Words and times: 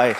Hi. 0.00 0.14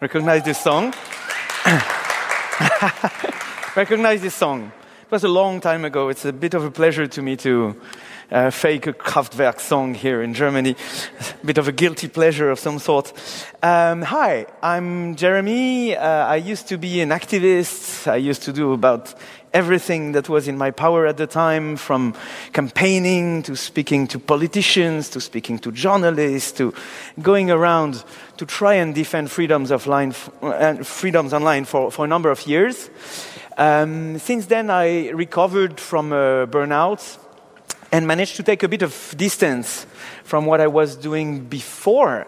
Recognize 0.00 0.44
this 0.44 0.62
song? 0.62 0.94
Recognize 3.76 4.22
this 4.22 4.36
song? 4.36 4.70
It 5.02 5.10
was 5.10 5.24
a 5.24 5.28
long 5.28 5.60
time 5.60 5.84
ago. 5.84 6.08
It's 6.08 6.24
a 6.24 6.32
bit 6.32 6.54
of 6.54 6.62
a 6.62 6.70
pleasure 6.70 7.08
to 7.08 7.22
me 7.22 7.34
to 7.38 7.74
uh, 8.30 8.50
fake 8.50 8.86
a 8.86 8.92
Kraftwerk 8.92 9.58
song 9.58 9.94
here 9.94 10.22
in 10.22 10.32
Germany. 10.32 10.76
a 11.42 11.46
bit 11.46 11.58
of 11.58 11.66
a 11.66 11.72
guilty 11.72 12.06
pleasure 12.06 12.50
of 12.50 12.60
some 12.60 12.78
sort. 12.78 13.12
Um, 13.64 14.02
hi, 14.02 14.46
I'm 14.62 15.16
Jérémie. 15.16 15.96
Uh, 15.96 16.00
I 16.00 16.36
used 16.36 16.68
to 16.68 16.78
be 16.78 17.00
an 17.00 17.08
activist. 17.08 18.06
I 18.06 18.14
used 18.14 18.44
to 18.44 18.52
do 18.52 18.74
about 18.74 19.12
everything 19.52 20.12
that 20.12 20.28
was 20.28 20.46
in 20.46 20.56
my 20.56 20.70
power 20.70 21.06
at 21.06 21.16
the 21.16 21.26
time, 21.26 21.76
from 21.76 22.14
campaigning 22.52 23.42
to 23.42 23.56
speaking 23.56 24.06
to 24.08 24.20
politicians, 24.20 25.08
to 25.08 25.20
speaking 25.20 25.58
to 25.58 25.72
journalists, 25.72 26.52
to 26.52 26.72
going 27.22 27.50
around 27.50 28.04
to 28.36 28.46
try 28.46 28.74
and 28.74 28.94
defend 28.94 29.30
freedoms, 29.30 29.70
offline, 29.70 30.12
uh, 30.42 30.82
freedoms 30.84 31.32
online 31.32 31.64
for, 31.64 31.90
for 31.90 32.04
a 32.04 32.08
number 32.08 32.30
of 32.30 32.46
years. 32.46 32.90
Um, 33.56 34.18
since 34.18 34.46
then, 34.46 34.68
I 34.68 35.10
recovered 35.10 35.78
from 35.78 36.12
a 36.12 36.46
burnout 36.46 37.18
and 37.92 38.06
managed 38.06 38.34
to 38.36 38.42
take 38.42 38.64
a 38.64 38.68
bit 38.68 38.82
of 38.82 39.14
distance 39.16 39.86
from 40.24 40.46
what 40.46 40.60
I 40.60 40.66
was 40.66 40.96
doing 40.96 41.44
before. 41.44 42.26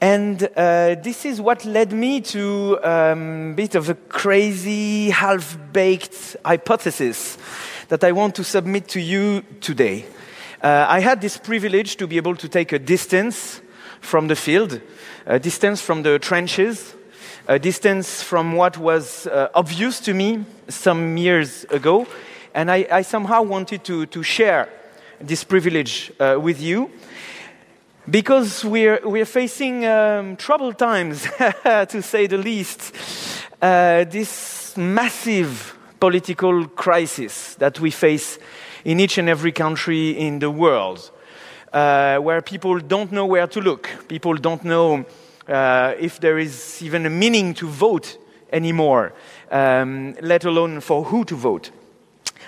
And 0.00 0.48
uh, 0.56 0.94
this 1.02 1.24
is 1.24 1.40
what 1.40 1.64
led 1.64 1.92
me 1.92 2.20
to 2.20 2.78
a 2.84 3.12
um, 3.12 3.54
bit 3.54 3.74
of 3.74 3.88
a 3.88 3.94
crazy, 3.94 5.10
half 5.10 5.58
baked 5.72 6.36
hypothesis 6.44 7.36
that 7.88 8.04
I 8.04 8.12
want 8.12 8.36
to 8.36 8.44
submit 8.44 8.86
to 8.88 9.00
you 9.00 9.42
today. 9.60 10.04
Uh, 10.62 10.86
I 10.88 11.00
had 11.00 11.20
this 11.20 11.36
privilege 11.36 11.96
to 11.96 12.06
be 12.06 12.16
able 12.16 12.36
to 12.36 12.48
take 12.48 12.72
a 12.72 12.78
distance 12.78 13.60
from 14.00 14.28
the 14.28 14.36
field, 14.36 14.80
a 15.26 15.40
distance 15.40 15.80
from 15.80 16.02
the 16.02 16.18
trenches, 16.20 16.94
a 17.46 17.58
distance 17.58 18.22
from 18.22 18.54
what 18.54 18.78
was 18.78 19.26
uh, 19.26 19.48
obvious 19.54 20.00
to 20.00 20.14
me 20.14 20.44
some 20.68 21.16
years 21.16 21.64
ago. 21.64 22.06
And 22.54 22.70
I, 22.70 22.86
I 22.90 23.02
somehow 23.02 23.42
wanted 23.42 23.84
to, 23.84 24.06
to 24.06 24.22
share 24.22 24.68
this 25.20 25.44
privilege 25.44 26.12
uh, 26.18 26.38
with 26.40 26.60
you 26.60 26.90
because 28.08 28.64
we're, 28.64 29.00
we're 29.04 29.26
facing 29.26 29.84
um, 29.86 30.36
troubled 30.36 30.78
times, 30.78 31.22
to 31.64 32.02
say 32.02 32.26
the 32.26 32.38
least. 32.38 32.94
Uh, 33.60 34.04
this 34.04 34.76
massive 34.76 35.76
political 36.00 36.66
crisis 36.66 37.54
that 37.56 37.80
we 37.80 37.90
face 37.90 38.38
in 38.84 39.00
each 39.00 39.18
and 39.18 39.28
every 39.28 39.52
country 39.52 40.10
in 40.10 40.38
the 40.38 40.50
world, 40.50 41.10
uh, 41.72 42.18
where 42.18 42.42
people 42.42 42.78
don't 42.78 43.10
know 43.12 43.26
where 43.26 43.46
to 43.46 43.60
look, 43.60 43.88
people 44.08 44.34
don't 44.34 44.64
know 44.64 45.04
uh, 45.48 45.94
if 45.98 46.20
there 46.20 46.38
is 46.38 46.82
even 46.82 47.06
a 47.06 47.10
meaning 47.10 47.54
to 47.54 47.68
vote 47.68 48.18
anymore, 48.52 49.12
um, 49.50 50.14
let 50.20 50.44
alone 50.44 50.80
for 50.80 51.04
who 51.04 51.24
to 51.24 51.34
vote. 51.34 51.70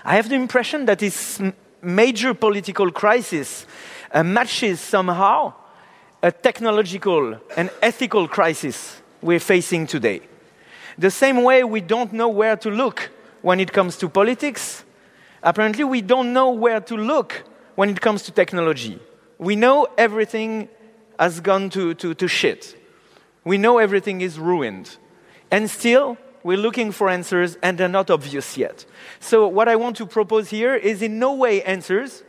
I 0.05 0.15
have 0.17 0.29
the 0.29 0.37
impression 0.37 0.87
that 0.87 1.01
this 1.01 1.41
major 1.83 2.35
political 2.35 2.91
crisis 2.91 3.67
uh, 4.13 4.23
matches 4.23 4.81
somehow 4.81 5.53
a 6.23 6.33
technological 6.33 7.39
and 7.57 7.71
ethical 7.83 8.29
crisis 8.29 9.03
we're 9.21 9.41
facing 9.41 9.87
today. 9.87 10.21
The 10.99 11.11
same 11.11 11.43
way 11.43 11.65
we 11.65 11.81
don't 11.81 12.13
know 12.13 12.29
where 12.29 12.57
to 12.57 12.71
look 12.71 13.11
when 13.43 13.61
it 13.61 13.73
comes 13.73 13.97
to 13.99 14.09
politics, 14.09 14.85
apparently 15.43 15.85
we 15.85 16.01
don't 16.01 16.33
know 16.33 16.51
where 16.51 16.81
to 16.81 16.97
look 16.97 17.45
when 17.75 17.91
it 17.91 18.01
comes 18.01 18.23
to 18.23 18.33
technology. 18.33 18.99
We 19.39 19.57
know 19.57 19.87
everything 19.99 20.69
has 21.19 21.41
gone 21.41 21.71
to, 21.71 21.95
to, 21.95 22.15
to 22.15 22.29
shit. 22.29 22.77
We 23.47 23.59
know 23.59 23.79
everything 23.79 24.23
is 24.23 24.41
ruined. 24.41 24.97
And 25.53 25.71
still, 25.71 26.19
we're 26.43 26.57
looking 26.57 26.91
for 26.91 27.09
answers 27.09 27.57
and 27.63 27.79
they're 27.79 27.89
not 27.89 28.11
obvious 28.11 28.59
yet. 28.59 28.85
So, 29.21 29.47
what 29.47 29.69
I 29.69 29.77
want 29.77 29.97
to 29.99 30.07
propose 30.07 30.51
here 30.51 30.75
is 30.75 31.01
in 31.01 31.21
no 31.21 31.33
way 31.33 31.63
answers, 31.63 32.25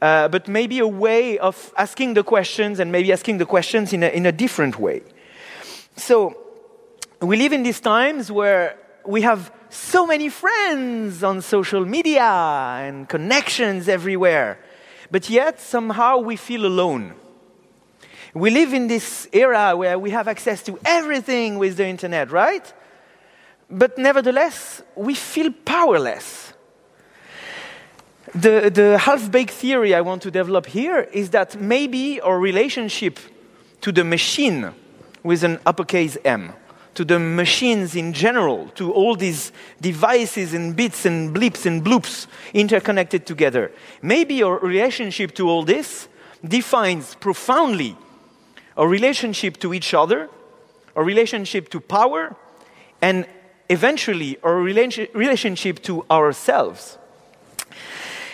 uh, 0.00 0.28
but 0.28 0.48
maybe 0.48 0.78
a 0.78 0.86
way 0.86 1.38
of 1.38 1.74
asking 1.76 2.14
the 2.14 2.22
questions 2.22 2.80
and 2.80 2.90
maybe 2.90 3.12
asking 3.12 3.36
the 3.36 3.44
questions 3.44 3.92
in 3.92 4.02
a, 4.02 4.08
in 4.08 4.24
a 4.24 4.32
different 4.32 4.80
way. 4.80 5.02
So, 5.96 6.38
we 7.20 7.36
live 7.36 7.52
in 7.52 7.62
these 7.62 7.80
times 7.80 8.32
where 8.32 8.78
we 9.04 9.20
have 9.20 9.52
so 9.68 10.06
many 10.06 10.30
friends 10.30 11.22
on 11.22 11.42
social 11.42 11.84
media 11.84 12.22
and 12.22 13.06
connections 13.06 13.90
everywhere, 13.90 14.58
but 15.10 15.28
yet 15.28 15.60
somehow 15.60 16.16
we 16.16 16.36
feel 16.36 16.64
alone. 16.64 17.19
We 18.34 18.50
live 18.50 18.72
in 18.72 18.86
this 18.86 19.28
era 19.32 19.76
where 19.76 19.98
we 19.98 20.10
have 20.10 20.28
access 20.28 20.62
to 20.64 20.78
everything 20.84 21.58
with 21.58 21.76
the 21.76 21.86
internet, 21.86 22.30
right? 22.30 22.72
But 23.68 23.98
nevertheless, 23.98 24.82
we 24.94 25.14
feel 25.14 25.52
powerless. 25.64 26.52
The, 28.34 28.70
the 28.72 28.98
half 28.98 29.30
baked 29.30 29.52
theory 29.52 29.94
I 29.94 30.02
want 30.02 30.22
to 30.22 30.30
develop 30.30 30.66
here 30.66 31.00
is 31.12 31.30
that 31.30 31.60
maybe 31.60 32.20
our 32.20 32.38
relationship 32.38 33.18
to 33.80 33.90
the 33.90 34.04
machine 34.04 34.72
with 35.24 35.42
an 35.42 35.58
uppercase 35.66 36.16
M, 36.24 36.52
to 36.94 37.04
the 37.04 37.18
machines 37.18 37.96
in 37.96 38.12
general, 38.12 38.68
to 38.76 38.92
all 38.92 39.16
these 39.16 39.50
devices 39.80 40.54
and 40.54 40.76
bits 40.76 41.04
and 41.04 41.34
blips 41.34 41.66
and 41.66 41.84
bloops 41.84 42.28
interconnected 42.54 43.26
together, 43.26 43.72
maybe 44.02 44.42
our 44.44 44.58
relationship 44.58 45.34
to 45.34 45.48
all 45.48 45.64
this 45.64 46.08
defines 46.46 47.16
profoundly 47.16 47.96
our 48.80 48.88
relationship 48.88 49.58
to 49.58 49.74
each 49.74 49.92
other, 49.92 50.30
our 50.96 51.04
relationship 51.04 51.68
to 51.68 51.80
power, 51.80 52.34
and 53.02 53.26
eventually 53.68 54.38
our 54.42 54.56
relationship 54.56 55.82
to 55.82 56.02
ourselves. 56.10 56.96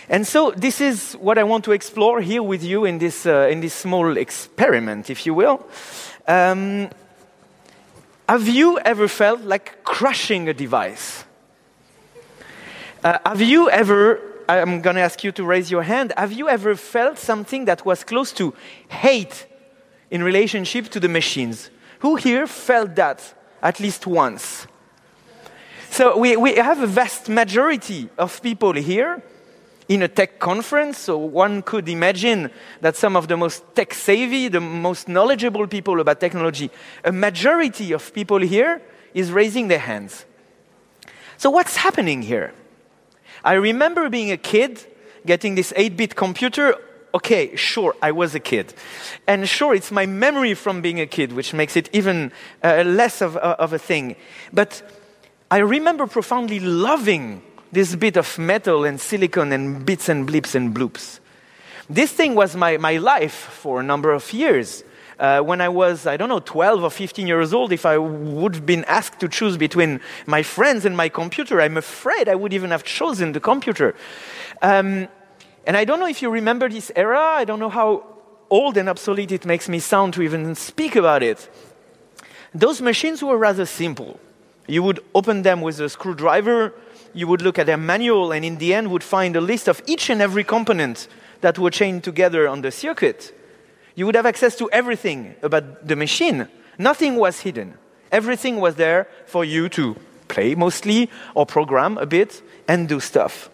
And 0.07 0.25
so, 0.25 0.51
this 0.51 0.79
is 0.79 1.17
what 1.19 1.37
I 1.37 1.43
want 1.43 1.65
to 1.65 1.73
explore 1.73 2.21
here 2.21 2.41
with 2.41 2.63
you 2.63 2.85
in 2.85 2.97
this, 2.97 3.25
uh, 3.25 3.49
in 3.51 3.59
this 3.59 3.73
small 3.73 4.15
experiment, 4.15 5.09
if 5.09 5.25
you 5.25 5.33
will. 5.33 5.67
Um, 6.25 6.89
have 8.29 8.47
you 8.47 8.79
ever 8.79 9.09
felt 9.09 9.41
like 9.41 9.83
crushing 9.83 10.47
a 10.47 10.53
device? 10.53 11.25
Uh, 13.03 13.17
have 13.25 13.41
you 13.41 13.69
ever, 13.69 14.21
I'm 14.47 14.81
going 14.81 14.95
to 14.95 15.01
ask 15.01 15.25
you 15.25 15.33
to 15.33 15.43
raise 15.43 15.69
your 15.69 15.83
hand, 15.83 16.13
have 16.15 16.31
you 16.31 16.47
ever 16.47 16.75
felt 16.77 17.17
something 17.17 17.65
that 17.65 17.85
was 17.85 18.05
close 18.05 18.31
to 18.33 18.53
hate 18.87 19.45
in 20.11 20.23
relationship 20.23 20.89
to 20.89 20.99
the 20.99 21.09
machines? 21.09 21.69
Who 21.99 22.15
here 22.15 22.47
felt 22.47 22.95
that 22.95 23.33
at 23.61 23.79
least 23.79 24.07
once? 24.07 24.67
So, 25.89 26.17
we, 26.17 26.35
we 26.35 26.55
have 26.55 26.81
a 26.81 26.87
vast 26.87 27.29
majority 27.29 28.09
of 28.17 28.41
people 28.41 28.73
here 28.73 29.23
in 29.87 30.01
a 30.01 30.07
tech 30.07 30.39
conference. 30.39 30.97
So 30.97 31.17
one 31.17 31.61
could 31.61 31.87
imagine 31.87 32.51
that 32.81 32.95
some 32.95 33.15
of 33.15 33.27
the 33.27 33.37
most 33.37 33.63
tech 33.75 33.93
savvy, 33.93 34.47
the 34.47 34.59
most 34.59 35.07
knowledgeable 35.07 35.67
people 35.67 35.99
about 35.99 36.19
technology, 36.19 36.69
a 37.03 37.11
majority 37.11 37.91
of 37.93 38.13
people 38.13 38.39
here 38.39 38.81
is 39.13 39.31
raising 39.31 39.67
their 39.67 39.79
hands. 39.79 40.25
So 41.37 41.49
what's 41.49 41.77
happening 41.77 42.21
here? 42.21 42.53
I 43.43 43.53
remember 43.53 44.09
being 44.09 44.31
a 44.31 44.37
kid, 44.37 44.83
getting 45.25 45.55
this 45.55 45.71
8 45.75 45.95
bit 45.95 46.15
computer. 46.15 46.75
Okay, 47.17 47.55
sure, 47.55 47.95
I 47.99 48.11
was 48.11 48.35
a 48.35 48.39
kid. 48.39 48.75
And 49.25 49.49
sure, 49.49 49.73
it's 49.73 49.91
my 49.91 50.05
memory 50.05 50.53
from 50.53 50.81
being 50.81 50.99
a 50.99 51.07
kid, 51.07 51.33
which 51.33 51.51
makes 51.51 51.75
it 51.75 51.89
even 51.91 52.31
uh, 52.63 52.83
less 52.85 53.23
of, 53.23 53.35
uh, 53.35 53.55
of 53.57 53.73
a 53.73 53.79
thing. 53.79 54.15
But 54.53 54.83
I 55.49 55.57
remember 55.57 56.05
profoundly 56.05 56.59
loving 56.59 57.41
this 57.71 57.95
bit 57.95 58.17
of 58.17 58.37
metal 58.37 58.85
and 58.85 59.01
silicon 59.01 59.51
and 59.51 59.83
bits 59.83 60.09
and 60.09 60.27
blips 60.27 60.53
and 60.53 60.75
bloops. 60.75 61.19
This 61.89 62.11
thing 62.11 62.35
was 62.35 62.55
my, 62.55 62.77
my 62.77 62.97
life 62.97 63.33
for 63.33 63.79
a 63.79 63.83
number 63.83 64.11
of 64.11 64.31
years. 64.31 64.83
Uh, 65.17 65.39
when 65.39 65.59
I 65.59 65.69
was, 65.69 66.05
I 66.05 66.17
don't 66.17 66.29
know, 66.29 66.41
12 66.41 66.83
or 66.83 66.91
15 66.91 67.25
years 67.25 67.51
old, 67.51 67.71
if 67.71 67.87
I 67.87 67.97
would 67.97 68.53
have 68.53 68.65
been 68.67 68.85
asked 68.85 69.19
to 69.21 69.27
choose 69.27 69.57
between 69.57 70.01
my 70.27 70.43
friends 70.43 70.85
and 70.85 70.95
my 70.95 71.09
computer, 71.09 71.59
I'm 71.61 71.77
afraid 71.77 72.29
I 72.29 72.35
would 72.35 72.53
even 72.53 72.69
have 72.69 72.83
chosen 72.83 73.31
the 73.31 73.39
computer. 73.39 73.95
Um, 74.61 75.07
and 75.67 75.75
I 75.75 75.83
don't 75.83 75.99
know 75.99 76.07
if 76.07 76.21
you 76.21 76.29
remember 76.29 76.69
this 76.69 76.93
era. 76.95 77.19
I 77.19 77.43
don't 77.43 77.59
know 77.59 77.69
how 77.69 78.03
old 78.49 78.77
and 78.77 78.87
obsolete 78.87 79.33
it 79.33 79.45
makes 79.45 79.67
me 79.67 79.79
sound 79.79 80.13
to 80.13 80.21
even 80.21 80.55
speak 80.55 80.95
about 80.95 81.21
it. 81.21 81.49
those 82.53 82.81
machines 82.81 83.21
were 83.21 83.37
rather 83.37 83.65
simple. 83.65 84.19
You 84.65 84.81
would 84.81 85.01
open 85.13 85.43
them 85.43 85.61
with 85.61 85.79
a 85.81 85.89
screwdriver, 85.89 86.73
you 87.13 87.27
would 87.27 87.41
look 87.41 87.59
at 87.59 87.65
their 87.65 87.77
manual, 87.77 88.31
and 88.31 88.45
in 88.45 88.57
the 88.57 88.73
end 88.73 88.89
would 88.91 89.03
find 89.03 89.35
a 89.35 89.41
list 89.41 89.67
of 89.67 89.81
each 89.85 90.09
and 90.09 90.21
every 90.21 90.45
component 90.45 91.07
that 91.41 91.59
were 91.59 91.69
chained 91.69 92.03
together 92.03 92.47
on 92.47 92.61
the 92.61 92.71
circuit. 92.71 93.37
You 93.95 94.05
would 94.05 94.15
have 94.15 94.25
access 94.25 94.55
to 94.57 94.69
everything 94.71 95.35
about 95.43 95.87
the 95.87 95.95
machine. 95.95 96.47
Nothing 96.77 97.15
was 97.17 97.41
hidden. 97.41 97.73
Everything 98.11 98.61
was 98.61 98.75
there 98.75 99.07
for 99.25 99.43
you 99.43 99.67
to 99.69 99.95
play 100.29 100.55
mostly 100.55 101.09
or 101.35 101.45
program 101.45 101.97
a 101.97 102.05
bit 102.05 102.41
and 102.67 102.87
do 102.87 102.99
stuff. 102.99 103.49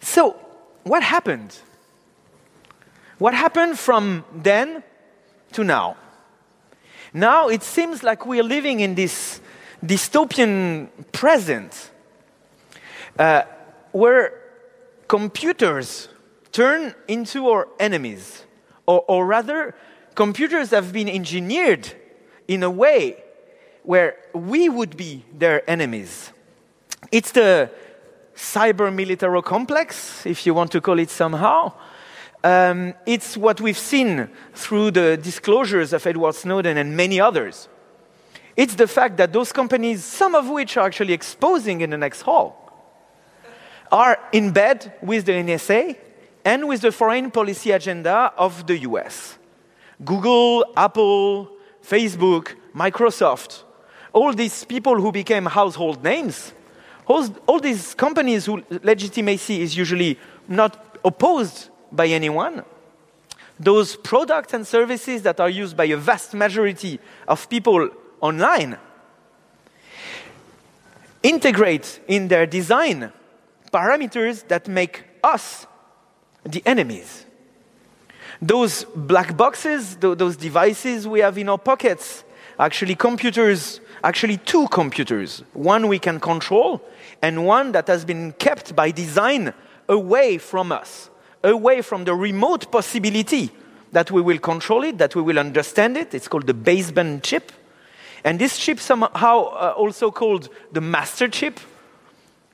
So, 0.00 0.36
what 0.84 1.02
happened? 1.02 1.58
What 3.18 3.34
happened 3.34 3.78
from 3.78 4.24
then 4.34 4.82
to 5.52 5.64
now? 5.64 5.96
Now 7.12 7.48
it 7.48 7.62
seems 7.62 8.02
like 8.02 8.24
we 8.24 8.40
are 8.40 8.44
living 8.44 8.80
in 8.80 8.94
this 8.94 9.40
dystopian 9.84 10.88
present 11.12 11.90
uh, 13.18 13.42
where 13.92 14.40
computers 15.08 16.08
turn 16.52 16.94
into 17.08 17.48
our 17.48 17.68
enemies, 17.78 18.44
or, 18.86 19.04
or 19.08 19.26
rather, 19.26 19.74
computers 20.14 20.70
have 20.70 20.92
been 20.92 21.08
engineered 21.08 21.92
in 22.48 22.62
a 22.62 22.70
way 22.70 23.22
where 23.82 24.16
we 24.32 24.68
would 24.68 24.96
be 24.96 25.24
their 25.36 25.68
enemies. 25.68 26.32
It's 27.10 27.32
the 27.32 27.70
cyber 28.40 28.92
military 28.92 29.42
complex, 29.42 30.24
if 30.24 30.46
you 30.46 30.54
want 30.54 30.72
to 30.72 30.80
call 30.80 30.98
it 30.98 31.10
somehow. 31.10 31.72
Um, 32.42 32.94
it's 33.04 33.36
what 33.36 33.60
we've 33.60 33.78
seen 33.78 34.30
through 34.54 34.92
the 34.92 35.18
disclosures 35.18 35.92
of 35.92 36.06
Edward 36.06 36.34
Snowden 36.34 36.78
and 36.78 36.96
many 36.96 37.20
others. 37.20 37.68
It's 38.56 38.74
the 38.74 38.88
fact 38.88 39.18
that 39.18 39.32
those 39.32 39.52
companies, 39.52 40.04
some 40.04 40.34
of 40.34 40.48
which 40.48 40.76
are 40.76 40.86
actually 40.86 41.12
exposing 41.12 41.82
in 41.82 41.90
the 41.90 41.98
next 41.98 42.22
hall, 42.22 42.56
are 43.92 44.18
in 44.32 44.52
bed 44.52 44.94
with 45.02 45.26
the 45.26 45.32
NSA 45.32 45.96
and 46.44 46.66
with 46.66 46.80
the 46.80 46.92
foreign 46.92 47.30
policy 47.30 47.72
agenda 47.72 48.32
of 48.38 48.66
the 48.66 48.78
US. 48.78 49.38
Google, 50.02 50.64
Apple, 50.76 51.50
Facebook, 51.86 52.54
Microsoft, 52.74 53.64
all 54.12 54.32
these 54.32 54.64
people 54.64 54.96
who 54.96 55.12
became 55.12 55.44
household 55.44 56.02
names, 56.02 56.54
all, 57.10 57.28
all 57.46 57.60
these 57.60 57.94
companies 57.94 58.46
whose 58.46 58.62
legitimacy 58.84 59.60
is 59.60 59.76
usually 59.76 60.16
not 60.46 60.98
opposed 61.04 61.68
by 61.90 62.06
anyone, 62.06 62.64
those 63.58 63.96
products 63.96 64.54
and 64.54 64.64
services 64.66 65.22
that 65.22 65.40
are 65.40 65.50
used 65.50 65.76
by 65.76 65.86
a 65.86 65.96
vast 65.96 66.34
majority 66.34 67.00
of 67.26 67.48
people 67.50 67.90
online 68.20 68.78
integrate 71.22 72.00
in 72.06 72.28
their 72.28 72.46
design 72.46 73.12
parameters 73.72 74.46
that 74.48 74.68
make 74.68 75.04
us 75.22 75.66
the 76.44 76.62
enemies. 76.64 77.26
Those 78.40 78.84
black 78.84 79.36
boxes, 79.36 79.96
those 79.96 80.36
devices 80.36 81.06
we 81.06 81.20
have 81.20 81.36
in 81.36 81.48
our 81.48 81.58
pockets, 81.58 82.24
actually 82.58 82.94
computers, 82.94 83.80
actually 84.02 84.38
two 84.38 84.68
computers. 84.68 85.42
One 85.52 85.88
we 85.88 85.98
can 85.98 86.20
control, 86.20 86.82
and 87.22 87.46
one 87.46 87.72
that 87.72 87.86
has 87.86 88.04
been 88.04 88.32
kept 88.32 88.74
by 88.74 88.90
design 88.90 89.52
away 89.88 90.38
from 90.38 90.72
us, 90.72 91.10
away 91.42 91.82
from 91.82 92.04
the 92.04 92.14
remote 92.14 92.70
possibility 92.70 93.50
that 93.92 94.10
we 94.10 94.22
will 94.22 94.38
control 94.38 94.84
it, 94.84 94.98
that 94.98 95.16
we 95.16 95.22
will 95.22 95.38
understand 95.38 95.96
it. 95.96 96.14
It's 96.14 96.28
called 96.28 96.46
the 96.46 96.54
baseband 96.54 97.22
chip. 97.22 97.52
And 98.22 98.38
this 98.38 98.58
chip, 98.58 98.78
somehow 98.78 99.46
uh, 99.46 99.74
also 99.76 100.10
called 100.10 100.48
the 100.72 100.80
master 100.80 101.28
chip, 101.28 101.58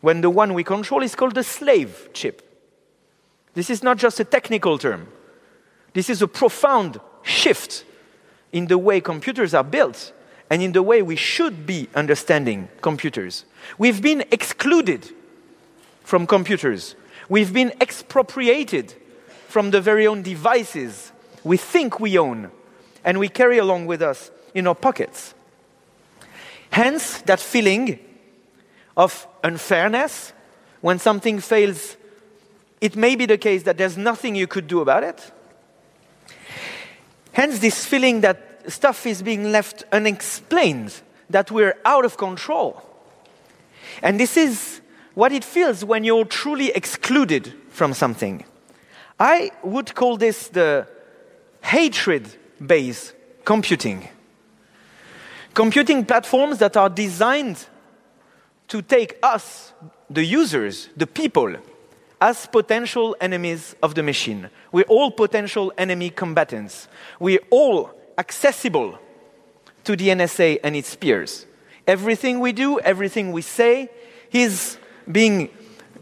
when 0.00 0.20
the 0.20 0.31
one 0.31 0.54
we 0.54 0.64
control 0.64 1.02
is 1.02 1.14
called 1.14 1.34
the 1.34 1.42
slave 1.42 2.10
chip. 2.12 2.42
This 3.54 3.70
is 3.70 3.82
not 3.82 3.99
just 3.99 4.20
a 4.20 4.25
technical 4.25 4.78
term, 4.78 5.08
this 5.92 6.10
is 6.10 6.22
a 6.22 6.28
profound 6.28 7.00
shift 7.22 7.84
in 8.52 8.66
the 8.66 8.78
way 8.78 9.00
computers 9.00 9.54
are 9.54 9.64
built 9.64 10.12
and 10.50 10.62
in 10.62 10.72
the 10.72 10.82
way 10.82 11.02
we 11.02 11.16
should 11.16 11.66
be 11.66 11.88
understanding 11.94 12.69
computers. 12.81 13.44
We've 13.78 14.00
been 14.00 14.25
excluded 14.31 15.10
from 16.04 16.26
computers, 16.26 16.94
we've 17.28 17.52
been 17.52 17.72
expropriated 17.81 18.94
from 19.48 19.70
the 19.70 19.81
very 19.81 20.06
own 20.06 20.22
devices 20.22 21.12
we 21.46 21.56
think 21.56 22.00
we 22.00 22.19
own 22.19 22.50
and 23.04 23.20
we 23.20 23.28
carry 23.28 23.58
along 23.58 23.87
with 23.87 24.02
us 24.02 24.32
in 24.52 24.66
our 24.66 24.75
pockets. 24.75 25.32
Hence, 26.70 27.20
that 27.22 27.38
feeling 27.38 28.00
of 28.96 29.28
unfairness 29.44 30.32
when 30.81 30.99
something 30.99 31.38
fails, 31.38 31.96
it 32.81 32.96
may 32.96 33.14
be 33.14 33.26
the 33.26 33.38
case 33.38 33.62
that 33.62 33.78
there's 33.78 33.96
nothing 33.96 34.34
you 34.34 34.49
could 34.49 34.66
do 34.66 34.81
about 34.81 35.04
it. 35.04 35.32
Hence, 37.31 37.60
this 37.60 37.87
feeling 37.87 38.22
that 38.22 38.56
stuff 38.68 39.06
is 39.06 39.22
being 39.22 39.52
left 39.52 39.84
unexplained, 39.92 41.00
that 41.30 41.50
we're 41.50 41.76
out 41.84 42.04
of 42.04 42.16
control. 42.16 42.82
And 44.02 44.20
this 44.20 44.36
is 44.36 44.80
what 45.14 45.32
it 45.32 45.44
feels 45.44 45.84
when 45.84 46.04
you're 46.04 46.24
truly 46.24 46.70
excluded 46.70 47.54
from 47.70 47.94
something. 47.94 48.44
I 49.18 49.50
would 49.62 49.94
call 49.94 50.16
this 50.16 50.48
the 50.48 50.86
hatred 51.62 52.28
based 52.64 53.14
computing. 53.44 54.08
Computing 55.54 56.04
platforms 56.04 56.58
that 56.58 56.76
are 56.76 56.90
designed 56.90 57.66
to 58.68 58.82
take 58.82 59.18
us, 59.22 59.72
the 60.10 60.24
users, 60.24 60.90
the 60.96 61.06
people, 61.06 61.56
as 62.20 62.46
potential 62.46 63.16
enemies 63.20 63.74
of 63.82 63.94
the 63.94 64.02
machine. 64.02 64.50
We're 64.72 64.84
all 64.84 65.10
potential 65.10 65.72
enemy 65.78 66.10
combatants. 66.10 66.88
We're 67.18 67.44
all 67.50 67.95
accessible 68.18 68.98
to 69.84 69.96
the 69.96 70.08
NSA 70.08 70.60
and 70.64 70.74
its 70.74 70.94
peers. 70.96 71.46
Everything 71.86 72.40
we 72.40 72.52
do, 72.52 72.80
everything 72.80 73.32
we 73.32 73.42
say, 73.42 73.88
is 74.32 74.78
being 75.11 75.49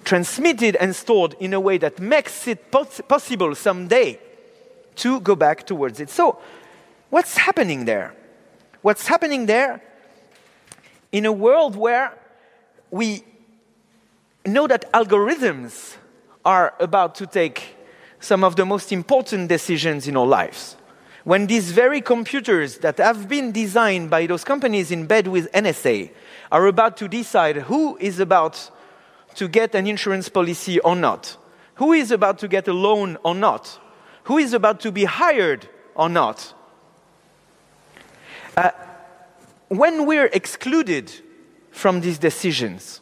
transmitted 0.04 0.76
and 0.76 0.94
stored 0.94 1.35
in 1.40 1.52
a 1.52 1.61
way 1.61 1.78
that 1.78 1.99
makes 1.99 2.47
it 2.47 2.71
pos- 2.71 3.00
possible 3.09 3.54
someday 3.54 4.18
to 4.97 5.21
go 5.21 5.35
back 5.35 5.66
towards 5.66 6.00
it. 6.00 6.09
So, 6.09 6.38
what's 7.11 7.37
happening 7.37 7.85
there? 7.85 8.14
What's 8.83 9.06
happening 9.06 9.47
there 9.47 9.83
in 11.11 11.26
a 11.26 11.33
world 11.33 11.76
where 11.76 12.12
we 12.90 13.25
know 14.47 14.66
that 14.66 14.90
algorithms 14.92 15.97
are 16.44 16.75
about 16.78 17.14
to 17.16 17.26
take 17.26 17.76
some 18.21 18.44
of 18.44 18.56
the 18.56 18.64
most 18.64 18.92
important 18.92 19.49
decisions 19.49 20.06
in 20.06 20.16
our 20.16 20.26
lives. 20.26 20.76
When 21.25 21.47
these 21.47 21.73
very 21.73 22.02
computers 22.02 22.78
that 22.78 22.99
have 22.99 23.28
been 23.28 23.50
designed 23.50 24.11
by 24.11 24.26
those 24.26 24.45
companies 24.45 24.90
in 24.90 25.07
bed 25.07 25.26
with 25.26 25.50
NSA 25.52 26.11
are 26.52 26.66
about 26.66 26.99
to 26.99 27.09
decide 27.09 27.57
who 27.57 27.97
is 27.97 28.21
about 28.21 28.71
to 29.37 29.49
get 29.49 29.75
an 29.75 29.87
insurance 29.87 30.28
policy 30.28 30.81
or 30.81 30.95
not, 30.95 31.38
who 31.76 31.95
is 31.95 32.11
about 32.11 32.38
to 32.40 32.49
get 32.49 32.69
a 32.69 32.75
loan 32.75 33.16
or 33.25 33.35
not, 33.35 33.81
who 34.25 34.37
is 34.37 34.52
about 34.52 34.81
to 34.81 34.93
be 34.93 35.04
hired 35.04 35.66
or 35.95 36.11
not, 36.11 36.52
uh, 38.59 38.71
when 39.69 40.04
we're 40.04 40.26
excluded 40.26 41.11
from 41.71 42.02
these 42.02 42.19
decisions, 42.19 43.00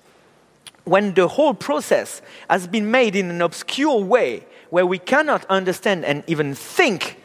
when 0.85 1.15
the 1.15 1.27
whole 1.27 1.55
process 1.55 2.23
has 2.49 2.69
been 2.69 2.91
made 2.91 3.17
in 3.17 3.31
an 3.31 3.43
obscure 3.43 4.01
way 4.01 4.47
where 4.71 4.87
we 4.87 4.99
cannot 4.99 5.45
understand 5.47 6.05
and 6.05 6.23
even 6.29 6.55
think 6.55 7.19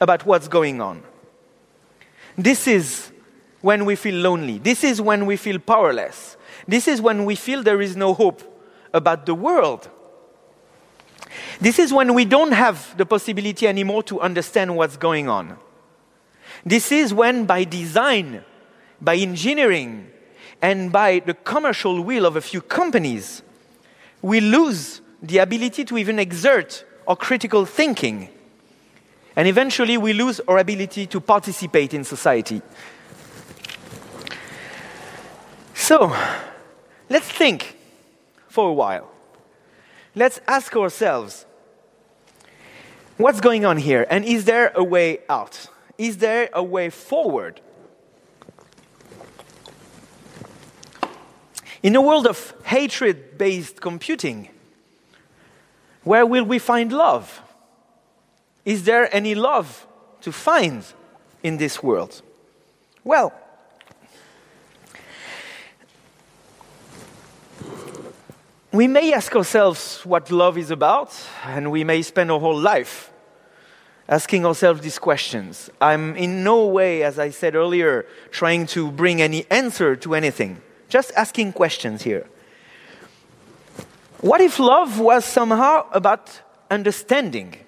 about 0.00 0.26
what's 0.26 0.48
going 0.48 0.80
on, 0.80 1.02
this 2.36 2.66
is 2.66 3.12
when 3.60 3.84
we 3.84 3.96
feel 3.96 4.14
lonely. 4.14 4.58
This 4.58 4.84
is 4.84 5.00
when 5.00 5.26
we 5.26 5.36
feel 5.36 5.58
powerless. 5.58 6.36
This 6.68 6.86
is 6.86 7.00
when 7.00 7.24
we 7.24 7.34
feel 7.34 7.62
there 7.62 7.80
is 7.80 7.96
no 7.96 8.14
hope 8.14 8.42
about 8.92 9.26
the 9.26 9.34
world. 9.34 9.88
This 11.60 11.78
is 11.78 11.92
when 11.92 12.14
we 12.14 12.24
don't 12.24 12.52
have 12.52 12.96
the 12.96 13.06
possibility 13.06 13.66
anymore 13.66 14.02
to 14.04 14.20
understand 14.20 14.76
what's 14.76 14.96
going 14.96 15.28
on. 15.28 15.58
This 16.64 16.92
is 16.92 17.12
when, 17.12 17.44
by 17.44 17.64
design, 17.64 18.44
by 19.00 19.16
engineering, 19.16 20.10
and 20.62 20.90
by 20.90 21.20
the 21.20 21.34
commercial 21.34 22.02
will 22.02 22.26
of 22.26 22.36
a 22.36 22.40
few 22.40 22.60
companies, 22.60 23.42
we 24.22 24.40
lose 24.40 25.00
the 25.22 25.38
ability 25.38 25.84
to 25.84 25.98
even 25.98 26.18
exert 26.18 26.84
our 27.06 27.16
critical 27.16 27.64
thinking. 27.64 28.28
And 29.36 29.46
eventually, 29.46 29.98
we 29.98 30.14
lose 30.14 30.40
our 30.48 30.56
ability 30.56 31.06
to 31.08 31.20
participate 31.20 31.92
in 31.92 32.04
society. 32.04 32.62
So, 35.74 36.16
let's 37.10 37.28
think 37.28 37.76
for 38.48 38.70
a 38.70 38.72
while. 38.72 39.10
Let's 40.14 40.40
ask 40.48 40.74
ourselves 40.74 41.44
what's 43.18 43.40
going 43.40 43.66
on 43.66 43.76
here, 43.76 44.06
and 44.08 44.24
is 44.24 44.46
there 44.46 44.72
a 44.74 44.82
way 44.82 45.18
out? 45.28 45.68
Is 45.98 46.16
there 46.16 46.48
a 46.54 46.62
way 46.62 46.88
forward? 46.88 47.60
In 51.82 51.94
a 51.94 52.00
world 52.00 52.26
of 52.26 52.54
hatred 52.64 53.36
based 53.36 53.82
computing, 53.82 54.48
where 56.02 56.24
will 56.24 56.44
we 56.44 56.58
find 56.58 56.90
love? 56.90 57.42
Is 58.66 58.82
there 58.82 59.08
any 59.14 59.36
love 59.36 59.86
to 60.22 60.32
find 60.32 60.84
in 61.44 61.56
this 61.56 61.84
world? 61.84 62.20
Well, 63.04 63.32
we 68.72 68.88
may 68.88 69.12
ask 69.12 69.36
ourselves 69.36 70.04
what 70.04 70.32
love 70.32 70.58
is 70.58 70.72
about, 70.72 71.16
and 71.44 71.70
we 71.70 71.84
may 71.84 72.02
spend 72.02 72.32
our 72.32 72.40
whole 72.40 72.58
life 72.58 73.12
asking 74.08 74.44
ourselves 74.44 74.80
these 74.80 74.98
questions. 74.98 75.70
I'm 75.80 76.16
in 76.16 76.42
no 76.42 76.66
way, 76.66 77.04
as 77.04 77.20
I 77.20 77.30
said 77.30 77.54
earlier, 77.54 78.04
trying 78.32 78.66
to 78.66 78.90
bring 78.90 79.22
any 79.22 79.46
answer 79.48 79.94
to 79.94 80.14
anything, 80.16 80.60
just 80.88 81.12
asking 81.14 81.52
questions 81.52 82.02
here. 82.02 82.26
What 84.20 84.40
if 84.40 84.58
love 84.58 84.98
was 84.98 85.24
somehow 85.24 85.86
about 85.92 86.40
understanding? 86.68 87.58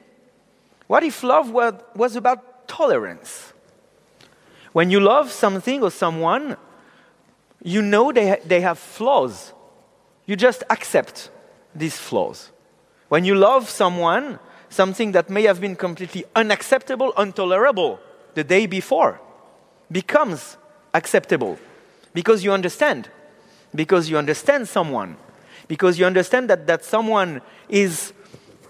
What 0.88 1.04
if 1.04 1.22
love 1.22 1.50
was, 1.52 2.16
about 2.16 2.66
tolerance? 2.66 3.52
When 4.72 4.90
you 4.90 5.00
love 5.00 5.30
something 5.30 5.82
or 5.82 5.90
someone, 5.90 6.56
you 7.62 7.82
know 7.82 8.10
they, 8.10 8.40
they 8.44 8.60
have 8.62 8.78
flaws. 8.78 9.52
You 10.26 10.34
just 10.34 10.64
accept 10.70 11.30
these 11.74 11.96
flaws. 11.96 12.50
When 13.08 13.24
you 13.24 13.34
love 13.34 13.68
someone, 13.68 14.38
something 14.70 15.12
that 15.12 15.30
may 15.30 15.42
have 15.42 15.60
been 15.60 15.76
completely 15.76 16.24
unacceptable, 16.34 17.12
intolerable 17.12 18.00
the 18.34 18.44
day 18.44 18.66
before 18.66 19.20
becomes 19.90 20.56
acceptable 20.94 21.58
because 22.14 22.44
you 22.44 22.52
understand. 22.52 23.10
Because 23.74 24.08
you 24.08 24.16
understand 24.16 24.68
someone. 24.68 25.16
Because 25.66 25.98
you 25.98 26.06
understand 26.06 26.48
that, 26.48 26.66
that 26.66 26.84
someone 26.84 27.42
is 27.68 28.12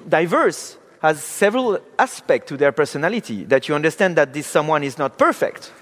diverse, 0.09 0.78
has 1.01 1.23
several 1.23 1.79
aspects 1.99 2.49
to 2.49 2.57
their 2.57 2.73
personality, 2.73 3.45
that 3.45 3.69
you 3.69 3.75
understand 3.75 4.17
that 4.17 4.33
this 4.33 4.47
someone 4.47 4.83
is 4.83 4.99
not 4.99 5.17
perfect. 5.17 5.73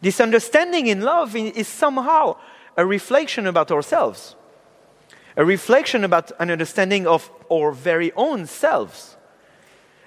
This 0.00 0.20
understanding 0.20 0.86
in 0.86 1.02
love 1.02 1.36
is 1.36 1.68
somehow 1.68 2.36
a 2.76 2.84
reflection 2.84 3.46
about 3.46 3.70
ourselves, 3.70 4.34
a 5.36 5.44
reflection 5.44 6.02
about 6.04 6.32
an 6.38 6.50
understanding 6.50 7.06
of 7.06 7.30
our 7.50 7.72
very 7.72 8.12
own 8.12 8.46
selves. 8.46 9.16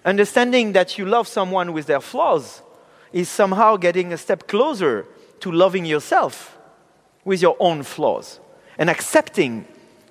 Understanding 0.03 0.73
that 0.73 0.97
you 0.97 1.05
love 1.05 1.27
someone 1.27 1.73
with 1.73 1.85
their 1.85 2.01
flaws 2.01 2.61
is 3.13 3.29
somehow 3.29 3.77
getting 3.77 4.11
a 4.11 4.17
step 4.17 4.47
closer 4.47 5.05
to 5.39 5.51
loving 5.51 5.85
yourself 5.85 6.57
with 7.23 7.41
your 7.41 7.55
own 7.59 7.83
flaws 7.83 8.39
and 8.77 8.89
accepting 8.89 9.65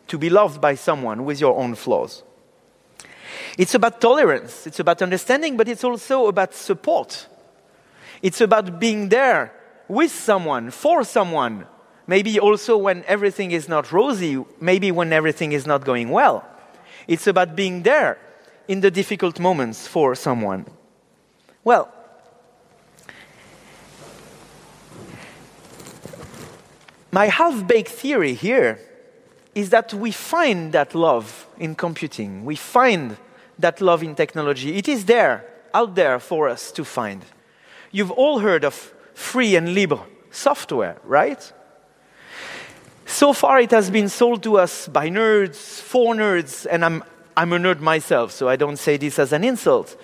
to 0.08 0.18
be 0.18 0.30
loved 0.30 0.60
by 0.60 0.74
someone 0.74 1.24
with 1.24 1.40
your 1.40 1.56
own 1.58 1.74
flaws. 1.74 2.22
It's 3.56 3.74
about 3.74 4.00
tolerance, 4.00 4.66
it's 4.66 4.80
about 4.80 5.02
understanding, 5.02 5.56
but 5.56 5.68
it's 5.68 5.84
also 5.84 6.26
about 6.26 6.54
support. 6.54 7.26
It's 8.22 8.40
about 8.40 8.80
being 8.80 9.08
there 9.08 9.52
with 9.88 10.10
someone, 10.10 10.70
for 10.70 11.04
someone, 11.04 11.66
maybe 12.06 12.40
also 12.40 12.76
when 12.76 13.04
everything 13.06 13.50
is 13.50 13.68
not 13.68 13.92
rosy, 13.92 14.42
maybe 14.60 14.90
when 14.90 15.12
everything 15.12 15.52
is 15.52 15.66
not 15.66 15.84
going 15.84 16.08
well. 16.08 16.44
It's 17.06 17.26
about 17.26 17.54
being 17.54 17.82
there 17.82 18.18
in 18.66 18.80
the 18.80 18.90
difficult 18.90 19.38
moments 19.38 19.86
for 19.86 20.14
someone. 20.14 20.66
Well, 21.62 21.92
my 27.12 27.26
half 27.26 27.66
baked 27.66 27.90
theory 27.90 28.34
here 28.34 28.78
is 29.54 29.70
that 29.70 29.94
we 29.94 30.10
find 30.10 30.72
that 30.72 30.94
love 30.94 31.46
in 31.58 31.74
computing, 31.74 32.44
we 32.44 32.56
find 32.56 33.16
that 33.58 33.80
love 33.80 34.02
in 34.02 34.14
technology. 34.14 34.76
It 34.76 34.88
is 34.88 35.04
there, 35.04 35.44
out 35.72 35.94
there 35.94 36.18
for 36.18 36.48
us 36.48 36.72
to 36.72 36.84
find. 36.84 37.24
You've 37.90 38.10
all 38.10 38.38
heard 38.40 38.64
of 38.64 38.74
free 39.14 39.56
and 39.56 39.74
libre 39.74 40.00
software, 40.30 40.96
right? 41.04 41.52
So 43.06 43.32
far, 43.32 43.60
it 43.60 43.70
has 43.70 43.90
been 43.90 44.08
sold 44.08 44.42
to 44.42 44.58
us 44.58 44.88
by 44.88 45.08
nerds, 45.08 45.80
for 45.80 46.14
nerds, 46.14 46.66
and 46.68 46.84
I'm, 46.84 47.04
I'm 47.36 47.52
a 47.52 47.58
nerd 47.58 47.80
myself, 47.80 48.32
so 48.32 48.48
I 48.48 48.56
don't 48.56 48.78
say 48.78 48.96
this 48.96 49.18
as 49.18 49.32
an 49.32 49.44
insult. 49.44 49.96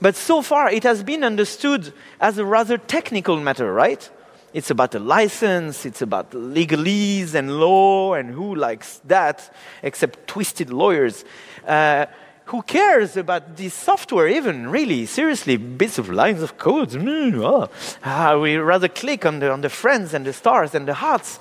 But 0.00 0.16
so 0.16 0.42
far, 0.42 0.70
it 0.70 0.82
has 0.82 1.02
been 1.02 1.24
understood 1.24 1.92
as 2.20 2.38
a 2.38 2.44
rather 2.44 2.78
technical 2.78 3.40
matter, 3.40 3.72
right? 3.72 4.08
It's 4.52 4.70
about 4.70 4.94
a 4.94 4.98
license, 4.98 5.86
it's 5.86 6.02
about 6.02 6.32
legalese 6.32 7.34
and 7.34 7.58
law, 7.58 8.14
and 8.14 8.30
who 8.30 8.54
likes 8.54 9.00
that 9.06 9.54
except 9.82 10.26
twisted 10.26 10.70
lawyers? 10.70 11.24
Uh, 11.66 12.06
who 12.46 12.62
cares 12.62 13.16
about 13.16 13.56
this 13.56 13.74
software 13.74 14.28
even 14.28 14.68
really? 14.68 15.06
Seriously 15.06 15.56
bits 15.56 15.98
of 15.98 16.10
lines 16.10 16.42
of 16.42 16.58
code 16.58 16.90
mm, 16.90 17.42
oh. 17.42 17.70
ah, 18.04 18.38
we 18.38 18.56
rather 18.56 18.88
click 18.88 19.24
on 19.24 19.38
the, 19.38 19.50
on 19.50 19.60
the 19.60 19.68
friends 19.68 20.14
and 20.14 20.26
the 20.26 20.32
stars 20.32 20.74
and 20.74 20.86
the 20.86 20.94
hearts. 20.94 21.38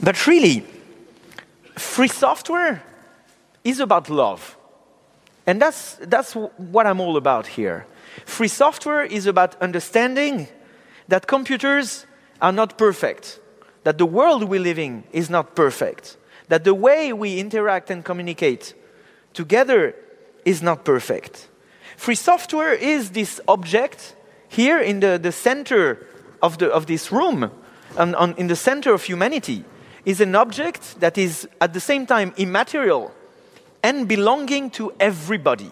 But 0.00 0.26
really 0.26 0.64
free 1.76 2.08
software 2.08 2.82
is 3.64 3.80
about 3.80 4.08
love. 4.08 4.56
And 5.46 5.60
that's, 5.62 5.94
that's 5.94 6.34
what 6.34 6.86
i'm 6.86 7.00
all 7.00 7.16
about 7.16 7.46
here. 7.46 7.86
Free 8.26 8.48
software 8.48 9.04
is 9.04 9.26
about 9.26 9.60
understanding 9.62 10.48
that 11.08 11.26
computers 11.26 12.06
are 12.40 12.52
not 12.52 12.76
perfect 12.78 13.40
that 13.84 13.98
the 13.98 14.06
world 14.06 14.44
we 14.44 14.58
live 14.58 14.78
in 14.78 15.04
is 15.12 15.30
not 15.30 15.56
perfect 15.56 16.16
that 16.48 16.64
the 16.64 16.74
way 16.74 17.12
we 17.12 17.38
interact 17.38 17.90
and 17.90 18.04
communicate 18.04 18.74
together 19.38 19.94
is 20.44 20.62
not 20.62 20.84
perfect. 20.84 21.48
Free 21.96 22.16
software 22.16 22.74
is 22.74 23.10
this 23.10 23.40
object 23.46 24.16
here 24.48 24.80
in 24.80 24.98
the, 24.98 25.16
the 25.16 25.30
center 25.30 26.04
of, 26.42 26.58
the, 26.58 26.68
of 26.72 26.86
this 26.86 27.12
room, 27.12 27.52
on, 27.96 28.16
on, 28.16 28.34
in 28.36 28.48
the 28.48 28.56
center 28.56 28.92
of 28.92 29.04
humanity, 29.04 29.64
is 30.04 30.20
an 30.20 30.34
object 30.34 30.98
that 30.98 31.16
is 31.16 31.48
at 31.60 31.72
the 31.72 31.78
same 31.78 32.04
time 32.04 32.32
immaterial 32.36 33.12
and 33.80 34.08
belonging 34.08 34.70
to 34.70 34.92
everybody. 34.98 35.70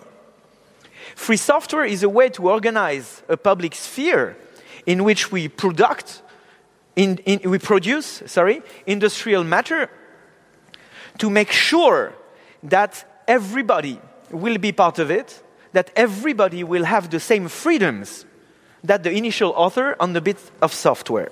Free 1.16 1.36
software 1.36 1.84
is 1.84 2.04
a 2.04 2.08
way 2.08 2.28
to 2.28 2.48
organize 2.48 3.22
a 3.28 3.36
public 3.36 3.74
sphere 3.74 4.36
in 4.84 5.02
which 5.02 5.32
we 5.32 5.48
product, 5.48 6.22
in, 6.94 7.18
in, 7.24 7.50
we 7.50 7.58
produce, 7.58 8.22
sorry, 8.26 8.62
industrial 8.86 9.42
matter 9.42 9.90
to 11.18 11.28
make 11.30 11.50
sure 11.50 12.12
that 12.62 13.04
everybody 13.28 14.00
will 14.30 14.58
be 14.58 14.72
part 14.72 14.98
of 14.98 15.10
it, 15.10 15.42
that 15.72 15.90
everybody 15.94 16.64
will 16.64 16.84
have 16.84 17.10
the 17.10 17.20
same 17.20 17.48
freedoms 17.48 18.24
that 18.82 19.02
the 19.02 19.10
initial 19.10 19.50
author 19.50 19.96
on 20.00 20.12
the 20.12 20.20
bit 20.20 20.38
of 20.62 20.72
software. 20.72 21.30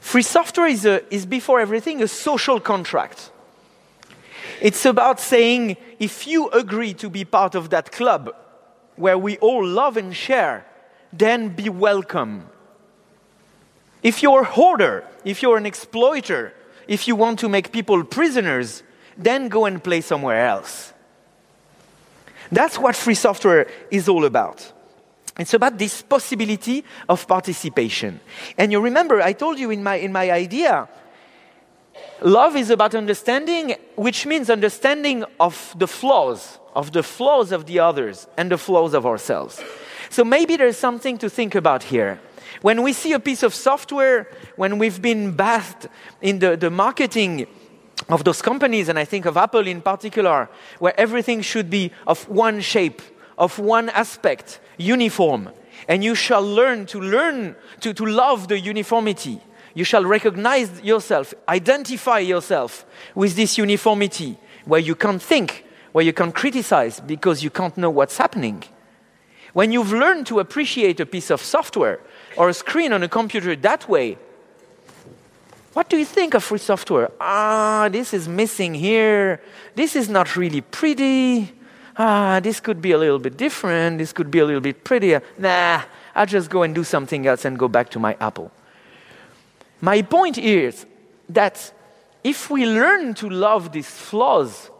Free 0.00 0.22
software 0.22 0.66
is, 0.66 0.86
a, 0.86 1.02
is 1.14 1.26
before 1.26 1.60
everything 1.60 2.02
a 2.02 2.08
social 2.08 2.60
contract. 2.60 3.30
It's 4.60 4.84
about 4.84 5.20
saying 5.20 5.76
if 5.98 6.26
you 6.26 6.48
agree 6.50 6.94
to 6.94 7.10
be 7.10 7.24
part 7.24 7.54
of 7.54 7.70
that 7.70 7.92
club 7.92 8.34
where 8.96 9.18
we 9.18 9.38
all 9.38 9.66
love 9.66 9.96
and 9.96 10.14
share, 10.14 10.66
then 11.12 11.50
be 11.50 11.68
welcome. 11.68 12.48
If 14.02 14.22
you're 14.22 14.42
a 14.42 14.44
hoarder, 14.44 15.04
if 15.24 15.42
you're 15.42 15.56
an 15.56 15.66
exploiter, 15.66 16.54
if 16.86 17.06
you 17.06 17.16
want 17.16 17.38
to 17.40 17.48
make 17.48 17.72
people 17.72 18.02
prisoners, 18.04 18.82
then 19.16 19.48
go 19.48 19.66
and 19.66 19.82
play 19.82 20.00
somewhere 20.00 20.46
else. 20.46 20.92
That's 22.52 22.78
what 22.78 22.96
free 22.96 23.14
software 23.14 23.68
is 23.90 24.08
all 24.08 24.24
about. 24.24 24.72
It's 25.38 25.54
about 25.54 25.78
this 25.78 26.02
possibility 26.02 26.84
of 27.08 27.26
participation. 27.26 28.20
And 28.58 28.72
you 28.72 28.80
remember, 28.80 29.22
I 29.22 29.32
told 29.32 29.58
you 29.58 29.70
in 29.70 29.82
my, 29.82 29.94
in 29.96 30.12
my 30.12 30.30
idea, 30.30 30.88
love 32.20 32.56
is 32.56 32.70
about 32.70 32.94
understanding, 32.94 33.76
which 33.94 34.26
means 34.26 34.50
understanding 34.50 35.24
of 35.38 35.74
the 35.78 35.86
flaws, 35.86 36.58
of 36.74 36.92
the 36.92 37.02
flaws 37.02 37.52
of 37.52 37.66
the 37.66 37.78
others 37.78 38.26
and 38.36 38.50
the 38.50 38.58
flaws 38.58 38.92
of 38.92 39.06
ourselves. 39.06 39.62
So 40.10 40.24
maybe 40.24 40.56
there's 40.56 40.76
something 40.76 41.18
to 41.18 41.30
think 41.30 41.54
about 41.54 41.84
here. 41.84 42.20
When 42.62 42.82
we 42.82 42.92
see 42.92 43.12
a 43.12 43.20
piece 43.20 43.42
of 43.42 43.54
software, 43.54 44.28
when 44.56 44.78
we've 44.78 45.00
been 45.00 45.32
bathed 45.32 45.88
in 46.20 46.40
the, 46.40 46.56
the 46.56 46.70
marketing 46.70 47.46
of 48.12 48.24
those 48.24 48.42
companies, 48.42 48.88
and 48.88 48.98
I 48.98 49.04
think 49.04 49.26
of 49.26 49.36
Apple 49.36 49.66
in 49.66 49.80
particular, 49.80 50.48
where 50.78 50.98
everything 50.98 51.42
should 51.42 51.70
be 51.70 51.92
of 52.06 52.28
one 52.28 52.60
shape, 52.60 53.02
of 53.38 53.58
one 53.58 53.88
aspect, 53.90 54.60
uniform. 54.78 55.50
And 55.88 56.04
you 56.04 56.14
shall 56.14 56.42
learn 56.42 56.86
to 56.86 57.00
learn 57.00 57.56
to, 57.80 57.94
to 57.94 58.04
love 58.04 58.48
the 58.48 58.58
uniformity. 58.58 59.40
You 59.74 59.84
shall 59.84 60.04
recognize 60.04 60.82
yourself, 60.82 61.32
identify 61.48 62.18
yourself 62.18 62.84
with 63.14 63.36
this 63.36 63.56
uniformity, 63.56 64.36
where 64.64 64.80
you 64.80 64.94
can't 64.94 65.22
think, 65.22 65.64
where 65.92 66.04
you 66.04 66.12
can't 66.12 66.34
criticize 66.34 67.00
because 67.00 67.42
you 67.42 67.50
can't 67.50 67.76
know 67.76 67.90
what's 67.90 68.18
happening. 68.18 68.64
When 69.52 69.72
you've 69.72 69.92
learned 69.92 70.26
to 70.28 70.38
appreciate 70.40 71.00
a 71.00 71.06
piece 71.06 71.30
of 71.30 71.40
software 71.40 72.00
or 72.36 72.48
a 72.48 72.54
screen 72.54 72.92
on 72.92 73.02
a 73.02 73.08
computer 73.08 73.56
that 73.56 73.88
way, 73.88 74.18
what 75.72 75.88
do 75.88 75.96
you 75.96 76.04
think 76.04 76.34
of 76.34 76.42
free 76.42 76.58
software? 76.58 77.10
Ah, 77.20 77.88
this 77.90 78.12
is 78.12 78.28
missing 78.28 78.74
here. 78.74 79.40
This 79.74 79.94
is 79.94 80.08
not 80.08 80.36
really 80.36 80.60
pretty. 80.60 81.52
Ah, 81.96 82.40
this 82.42 82.60
could 82.60 82.82
be 82.82 82.92
a 82.92 82.98
little 82.98 83.18
bit 83.18 83.36
different. 83.36 83.98
This 83.98 84.12
could 84.12 84.30
be 84.30 84.40
a 84.40 84.44
little 84.44 84.60
bit 84.60 84.82
prettier. 84.82 85.22
Nah, 85.38 85.82
I'll 86.14 86.26
just 86.26 86.50
go 86.50 86.62
and 86.62 86.74
do 86.74 86.82
something 86.82 87.26
else 87.26 87.44
and 87.44 87.58
go 87.58 87.68
back 87.68 87.90
to 87.90 87.98
my 87.98 88.16
Apple. 88.20 88.50
My 89.80 90.02
point 90.02 90.38
is 90.38 90.86
that 91.28 91.72
if 92.24 92.50
we 92.50 92.66
learn 92.66 93.14
to 93.14 93.30
love 93.30 93.72
these 93.72 93.88
flaws 93.88 94.70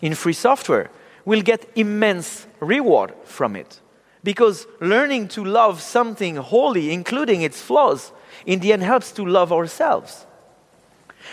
in 0.00 0.14
free 0.14 0.32
software, 0.32 0.90
we'll 1.24 1.42
get 1.42 1.68
immense 1.74 2.46
reward 2.60 3.12
from 3.24 3.56
it. 3.56 3.80
Because 4.22 4.66
learning 4.80 5.28
to 5.28 5.44
love 5.44 5.82
something 5.82 6.36
wholly, 6.36 6.92
including 6.92 7.42
its 7.42 7.60
flaws, 7.60 8.12
in 8.44 8.60
the 8.60 8.72
end 8.72 8.82
helps 8.82 9.12
to 9.12 9.24
love 9.24 9.52
ourselves. 9.52 10.26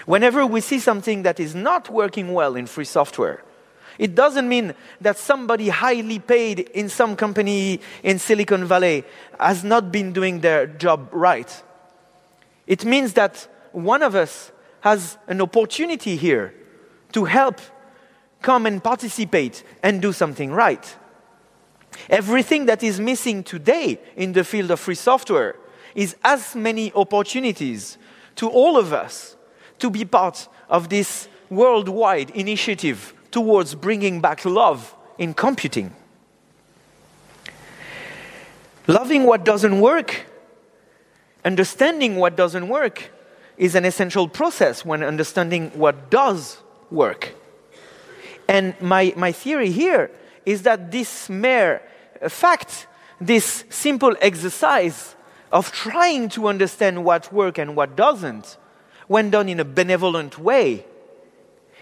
Whenever 0.05 0.45
we 0.45 0.61
see 0.61 0.79
something 0.79 1.23
that 1.23 1.39
is 1.39 1.53
not 1.53 1.89
working 1.89 2.33
well 2.33 2.55
in 2.55 2.65
free 2.65 2.85
software, 2.85 3.43
it 3.99 4.15
doesn't 4.15 4.47
mean 4.49 4.73
that 5.01 5.17
somebody 5.17 5.69
highly 5.69 6.19
paid 6.19 6.59
in 6.59 6.89
some 6.89 7.15
company 7.15 7.79
in 8.01 8.17
Silicon 8.17 8.65
Valley 8.65 9.03
has 9.39 9.63
not 9.63 9.91
been 9.91 10.11
doing 10.13 10.39
their 10.41 10.65
job 10.65 11.09
right. 11.11 11.63
It 12.65 12.85
means 12.85 13.13
that 13.13 13.47
one 13.71 14.01
of 14.01 14.15
us 14.15 14.51
has 14.81 15.17
an 15.27 15.41
opportunity 15.41 16.15
here 16.15 16.53
to 17.11 17.25
help 17.25 17.59
come 18.41 18.65
and 18.65 18.83
participate 18.83 19.63
and 19.81 20.01
do 20.01 20.11
something 20.11 20.51
right. 20.51 20.97
Everything 22.09 22.65
that 22.65 22.83
is 22.83 22.99
missing 22.99 23.43
today 23.43 23.99
in 24.15 24.33
the 24.33 24.43
field 24.43 24.71
of 24.71 24.79
free 24.79 24.95
software 24.95 25.55
is 25.95 26.15
as 26.23 26.55
many 26.55 26.91
opportunities 26.93 27.97
to 28.35 28.49
all 28.49 28.77
of 28.77 28.93
us 28.93 29.35
to 29.79 29.89
be 29.89 30.05
part 30.05 30.47
of 30.69 30.89
this 30.89 31.27
worldwide 31.49 32.29
initiative 32.31 33.13
towards 33.31 33.75
bringing 33.75 34.21
back 34.21 34.45
love 34.45 34.95
in 35.17 35.33
computing. 35.33 35.93
Loving 38.87 39.23
what 39.23 39.45
doesn't 39.45 39.79
work, 39.79 40.25
understanding 41.45 42.17
what 42.17 42.35
doesn't 42.35 42.67
work, 42.67 43.11
is 43.57 43.75
an 43.75 43.85
essential 43.85 44.27
process 44.27 44.83
when 44.83 45.03
understanding 45.03 45.69
what 45.71 46.09
does 46.09 46.57
work. 46.89 47.33
And 48.47 48.79
my, 48.81 49.13
my 49.15 49.31
theory 49.31 49.71
here 49.71 50.11
is 50.45 50.63
that 50.63 50.91
this 50.91 51.29
mere 51.29 51.81
fact, 52.27 52.87
this 53.21 53.63
simple 53.69 54.15
exercise 54.21 55.15
of 55.53 55.71
trying 55.71 56.27
to 56.27 56.47
understand 56.47 57.05
what 57.05 57.31
works 57.31 57.59
and 57.59 57.75
what 57.75 57.95
doesn't, 57.95 58.57
when 59.07 59.29
done 59.29 59.47
in 59.47 59.59
a 59.59 59.65
benevolent 59.65 60.39
way, 60.39 60.83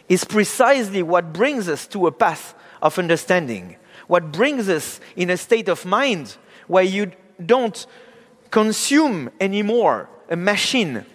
is 0.10 0.26
precisely 0.26 1.02
what 1.02 1.32
brings 1.32 1.70
us 1.70 1.88
to 1.88 2.06
a 2.06 2.12
path 2.12 2.54
of 2.82 3.00
understanding, 3.00 3.78
what 4.08 4.30
brings 4.34 4.68
us 4.68 5.00
in 5.16 5.30
a 5.30 5.38
state 5.38 5.70
of 5.70 5.86
mind 5.86 6.36
where 6.68 6.84
you 6.84 7.14
don't 7.44 7.88
consume 8.52 9.30
anymore 9.40 10.10
a 10.30 10.36
machine 10.36 11.06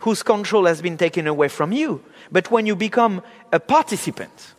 whose 0.00 0.24
control 0.24 0.64
has 0.64 0.82
been 0.82 0.96
taken 0.96 1.28
away 1.28 1.46
from 1.46 1.70
you, 1.70 2.02
but 2.32 2.50
when 2.50 2.66
you 2.66 2.74
become 2.74 3.22
a 3.52 3.60
participant. 3.60 4.54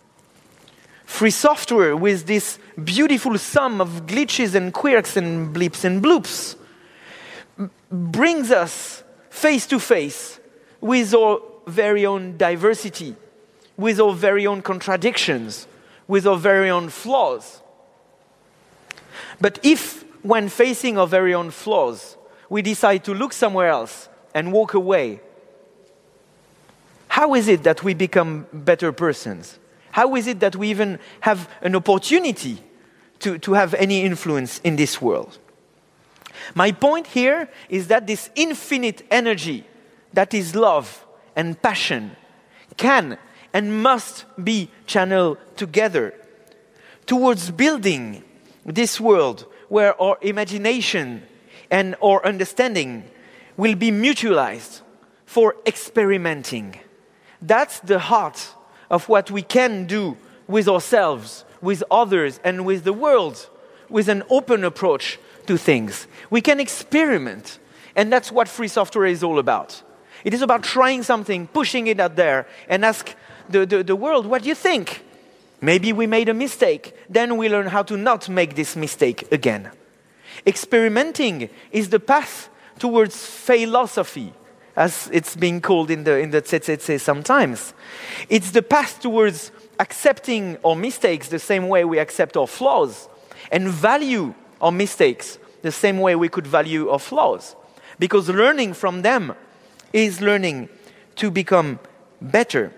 Free 1.06 1.32
software 1.32 1.98
with 1.98 2.28
this 2.28 2.60
beautiful 2.82 3.38
sum 3.38 3.82
of 3.82 4.06
glitches 4.06 4.56
and 4.56 4.74
quirks 4.74 5.18
and 5.18 5.52
blips 5.52 5.84
and 5.84 6.02
bloops 6.02 6.56
brings 7.92 8.52
us 8.52 9.04
face 9.30 9.68
to 9.68 9.80
face 9.80 10.40
with 10.80 11.14
our 11.14 11.42
very 11.68 12.06
own 12.06 12.38
diversity, 12.38 13.16
with 13.78 14.00
our 14.00 14.14
very 14.14 14.48
own 14.48 14.62
contradictions, 14.62 15.68
with 16.08 16.26
our 16.26 16.38
very 16.38 16.70
own 16.70 16.90
flaws. 16.90 17.62
But 19.40 19.60
if, 19.64 20.04
when 20.24 20.50
facing 20.50 20.98
our 20.98 21.08
very 21.08 21.34
own 21.34 21.52
flaws, 21.52 22.18
we 22.50 22.62
decide 22.62 23.04
to 23.06 23.14
look 23.14 23.34
somewhere 23.34 23.70
else 23.70 24.10
and 24.34 24.52
walk 24.52 24.74
away, 24.74 25.22
how 27.08 27.34
is 27.34 27.48
it 27.48 27.64
that 27.64 27.84
we 27.84 27.94
become 27.94 28.48
better 28.54 28.92
persons? 28.92 29.60
How 29.92 30.16
is 30.16 30.28
it 30.28 30.40
that 30.40 30.56
we 30.56 30.70
even 30.70 31.00
have 31.22 31.50
an 31.62 31.76
opportunity 31.76 32.58
to, 33.20 33.38
to 33.40 33.54
have 33.54 33.74
any 33.74 34.04
influence 34.04 34.60
in 34.64 34.78
this 34.78 35.02
world? 35.02 35.38
My 36.56 36.72
point 36.72 37.08
here 37.08 37.50
is 37.70 37.88
that 37.88 38.08
this 38.08 38.30
infinite 38.36 39.06
energy 39.10 39.66
that 40.14 40.34
is 40.34 40.56
love 40.56 41.06
and 41.36 41.62
passion 41.62 42.16
can 42.78 43.18
and 43.54 43.82
must 43.84 44.26
be 44.42 44.70
channeled 44.86 45.38
together 45.56 46.14
towards 47.06 47.52
building 47.52 48.24
this 48.66 49.00
world 49.00 49.46
where 49.70 50.00
our 50.02 50.18
imagination 50.22 51.24
and 51.70 51.96
our 52.04 52.26
understanding 52.26 53.04
will 53.58 53.76
be 53.76 53.92
mutualized 53.92 54.82
for 55.26 55.56
experimenting. 55.66 56.80
That's 57.42 57.80
the 57.80 58.00
heart 58.00 58.54
of 58.90 59.08
what 59.08 59.32
we 59.32 59.42
can 59.42 59.86
do 59.86 60.18
with 60.48 60.68
ourselves, 60.68 61.46
with 61.62 61.84
others, 61.90 62.40
and 62.44 62.66
with 62.66 62.84
the 62.84 62.94
world, 62.94 63.50
with 63.90 64.10
an 64.10 64.24
open 64.30 64.64
approach 64.64 65.20
to 65.52 65.58
things. 65.58 66.08
We 66.30 66.42
can 66.42 66.62
experiment. 66.62 67.60
And 67.96 68.12
that's 68.12 68.32
what 68.32 68.48
free 68.48 68.70
software 68.70 69.06
is 69.06 69.22
all 69.22 69.38
about. 69.38 69.84
It 70.24 70.34
is 70.34 70.42
about 70.42 70.64
trying 70.64 71.04
something, 71.04 71.48
pushing 71.48 71.88
it 71.88 72.00
out 72.00 72.16
there, 72.16 72.48
and 72.70 72.86
ask 72.86 73.14
the, 73.50 73.66
the, 73.66 73.84
the 73.84 73.96
world, 73.96 74.26
what 74.26 74.44
do 74.44 74.50
you 74.50 74.56
think? 74.56 75.04
Maybe 75.60 75.92
we 75.92 76.08
made 76.08 76.30
a 76.30 76.34
mistake. 76.34 76.96
Then 77.10 77.36
we 77.36 77.50
learn 77.50 77.68
how 77.68 77.84
to 77.84 77.98
not 77.98 78.30
make 78.30 78.56
this 78.56 78.78
mistake 78.78 79.30
again. 79.32 79.72
Experimenting 80.48 81.50
is 81.72 81.90
the 81.90 82.00
path 82.00 82.50
towards 82.80 83.16
philosophy, 83.26 84.34
as 84.78 85.10
it's 85.12 85.36
being 85.36 85.60
called 85.60 85.92
in 85.92 86.06
the, 86.06 86.18
in 86.18 86.32
the 86.32 86.42
CCC 86.42 86.98
sometimes. 86.98 87.74
It's 88.30 88.52
the 88.52 88.62
path 88.62 89.02
towards 89.02 89.52
accepting 89.80 90.58
our 90.64 90.78
mistakes 90.78 91.28
the 91.28 91.40
same 91.40 91.68
way 91.68 91.84
we 91.84 92.00
accept 92.00 92.38
our 92.38 92.48
flaws 92.48 93.10
and 93.52 93.68
value 93.68 94.34
our 94.62 94.72
mistakes 94.72 95.40
the 95.62 95.72
same 95.72 96.00
way 96.00 96.16
we 96.16 96.30
could 96.30 96.48
value 96.48 96.90
our 96.90 97.00
flaws. 97.00 97.56
Because 98.00 98.30
learning 98.30 98.74
from 98.74 99.02
them 99.02 99.34
is 99.94 100.22
learning 100.22 100.70
to 101.16 101.30
become 101.30 101.80
better. 102.22 102.74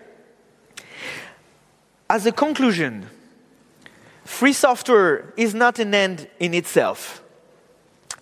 As 2.09 2.25
a 2.25 2.31
conclusion, 2.31 3.07
free 4.25 4.53
software 4.53 5.33
is 5.37 5.53
not 5.53 5.79
an 5.79 5.93
end 5.93 6.27
in 6.39 6.53
itself. 6.53 7.23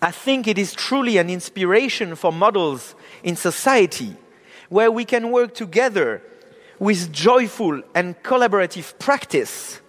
I 0.02 0.12
think 0.12 0.48
it 0.48 0.58
is 0.58 0.74
truly 0.74 1.18
an 1.18 1.30
inspiration 1.30 2.16
for 2.16 2.32
models 2.32 2.96
in 3.24 3.36
society 3.36 4.16
where 4.70 4.92
we 4.92 5.06
can 5.06 5.32
work 5.32 5.54
together 5.54 6.22
with 6.80 7.12
joyful 7.12 7.82
and 7.94 8.22
collaborative 8.24 8.98
practice 8.98 9.80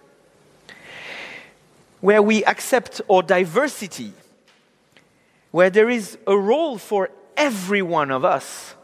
where 2.03 2.21
we 2.21 2.45
accept 2.45 3.01
our 3.09 3.23
diversity, 3.23 4.13
where 5.53 5.71
there 5.71 5.89
is 5.89 6.19
a 6.27 6.37
role 6.37 6.79
for 6.79 7.11
every 7.37 7.83
one 7.83 8.11
of 8.11 8.25
us. 8.25 8.75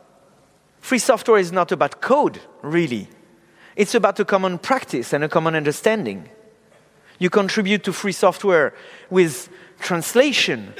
Free 0.81 0.99
software 0.99 1.41
is 1.41 1.51
not 1.51 1.73
about 1.73 2.01
code, 2.01 2.41
really. 2.63 3.09
It's 3.75 3.95
about 3.95 4.21
a 4.21 4.25
common 4.25 4.59
practice 4.59 5.13
and 5.13 5.25
a 5.25 5.29
common 5.29 5.55
understanding. 5.55 6.29
You 7.19 7.31
contribute 7.31 7.83
to 7.85 7.93
free 7.93 8.13
software 8.13 8.75
with 9.11 9.49
translation, 9.81 10.75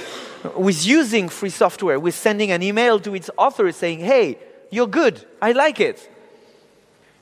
with 0.57 0.87
using 0.87 1.29
free 1.29 1.51
software, 1.51 1.99
with 1.99 2.15
sending 2.15 2.53
an 2.53 2.63
email 2.63 3.01
to 3.01 3.15
its 3.15 3.31
author 3.37 3.73
saying, 3.73 4.01
hey, 4.01 4.39
you're 4.71 4.87
good, 4.87 5.25
I 5.43 5.53
like 5.53 5.81
it. 5.81 6.11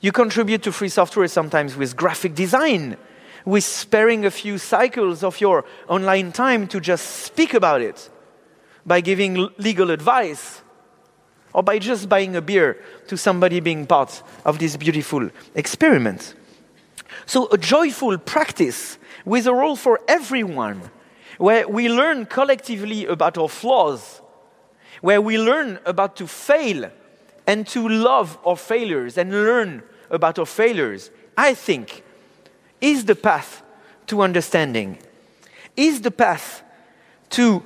You 0.01 0.11
contribute 0.11 0.61
to 0.63 0.71
free 0.71 0.89
software 0.89 1.27
sometimes 1.27 1.75
with 1.75 1.95
graphic 1.95 2.35
design, 2.35 2.97
with 3.45 3.63
sparing 3.63 4.25
a 4.25 4.31
few 4.31 4.57
cycles 4.57 5.23
of 5.23 5.39
your 5.41 5.65
online 5.87 6.31
time 6.31 6.67
to 6.67 6.79
just 6.79 7.23
speak 7.23 7.53
about 7.53 7.81
it, 7.81 8.09
by 8.87 9.01
giving 9.01 9.49
legal 9.57 9.91
advice, 9.91 10.61
or 11.53 11.61
by 11.61 11.77
just 11.77 12.07
buying 12.07 12.35
a 12.35 12.41
beer 12.41 12.81
to 13.07 13.17
somebody 13.17 13.59
being 13.59 13.85
part 13.85 14.23
of 14.45 14.59
this 14.59 14.77
beautiful 14.77 15.29
experiment. 15.53 16.33
So, 17.25 17.49
a 17.51 17.57
joyful 17.57 18.17
practice 18.17 18.97
with 19.25 19.45
a 19.45 19.53
role 19.53 19.75
for 19.75 19.99
everyone, 20.07 20.89
where 21.37 21.67
we 21.67 21.89
learn 21.89 22.25
collectively 22.25 23.05
about 23.05 23.37
our 23.37 23.49
flaws, 23.49 24.21
where 25.01 25.21
we 25.21 25.37
learn 25.37 25.79
about 25.85 26.15
to 26.15 26.27
fail 26.27 26.89
and 27.45 27.67
to 27.67 27.87
love 27.87 28.37
our 28.45 28.55
failures 28.55 29.17
and 29.17 29.31
learn 29.31 29.83
about 30.09 30.39
our 30.39 30.45
failures, 30.45 31.11
I 31.37 31.53
think 31.53 32.03
is 32.79 33.05
the 33.05 33.15
path 33.15 33.61
to 34.07 34.21
understanding. 34.21 34.97
is 35.75 36.01
the 36.01 36.11
path 36.11 36.63
to 37.29 37.63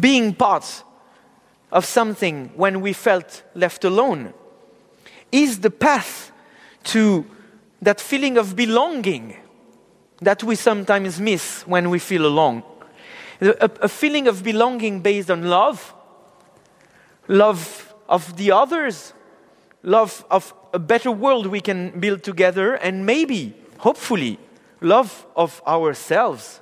being 0.00 0.34
part 0.34 0.84
of 1.70 1.84
something 1.84 2.50
when 2.54 2.80
we 2.80 2.92
felt 2.92 3.42
left 3.54 3.84
alone, 3.84 4.32
is 5.30 5.60
the 5.60 5.70
path 5.70 6.30
to 6.84 7.24
that 7.80 8.00
feeling 8.00 8.36
of 8.38 8.54
belonging 8.54 9.36
that 10.20 10.44
we 10.44 10.54
sometimes 10.54 11.20
miss 11.20 11.66
when 11.66 11.90
we 11.90 11.98
feel 11.98 12.26
alone. 12.26 12.62
A, 13.40 13.70
a, 13.80 13.88
feeling 13.88 14.28
of 14.28 14.44
belonging 14.44 15.00
based 15.00 15.30
on 15.30 15.48
love, 15.50 15.92
love 17.26 17.92
of 18.08 18.36
the 18.36 18.52
others, 18.52 19.12
love 19.82 20.24
of 20.30 20.54
a 20.72 20.78
better 20.78 21.10
world 21.10 21.46
we 21.46 21.60
can 21.60 21.98
build 21.98 22.22
together, 22.22 22.74
and 22.74 23.04
maybe, 23.04 23.54
hopefully, 23.78 24.38
love 24.80 25.26
of 25.34 25.60
ourselves. 25.66 26.60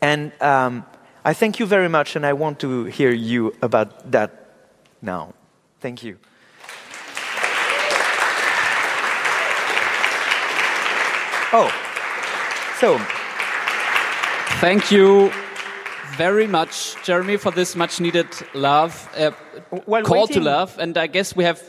And 0.00 0.32
um, 0.40 0.86
I 1.26 1.32
thank 1.32 1.58
you 1.58 1.64
very 1.66 1.88
much, 1.88 2.16
and 2.16 2.26
I 2.26 2.34
want 2.34 2.60
to 2.60 2.84
hear 2.84 3.10
you 3.10 3.54
about 3.62 4.10
that 4.12 4.30
now. 5.00 5.32
Thank 5.80 6.02
you. 6.02 6.18
Oh, 11.56 11.70
so. 12.78 12.98
Thank 14.60 14.90
you 14.90 15.32
very 16.16 16.46
much, 16.46 16.96
Jérémie, 17.04 17.38
for 17.38 17.52
this 17.52 17.74
much 17.74 18.00
needed 18.00 18.28
love, 18.52 19.08
uh, 19.16 19.30
call 19.70 19.82
waiting, 19.86 20.34
to 20.34 20.40
love. 20.40 20.78
And 20.78 20.98
I 20.98 21.06
guess 21.06 21.34
we 21.34 21.44
have 21.44 21.62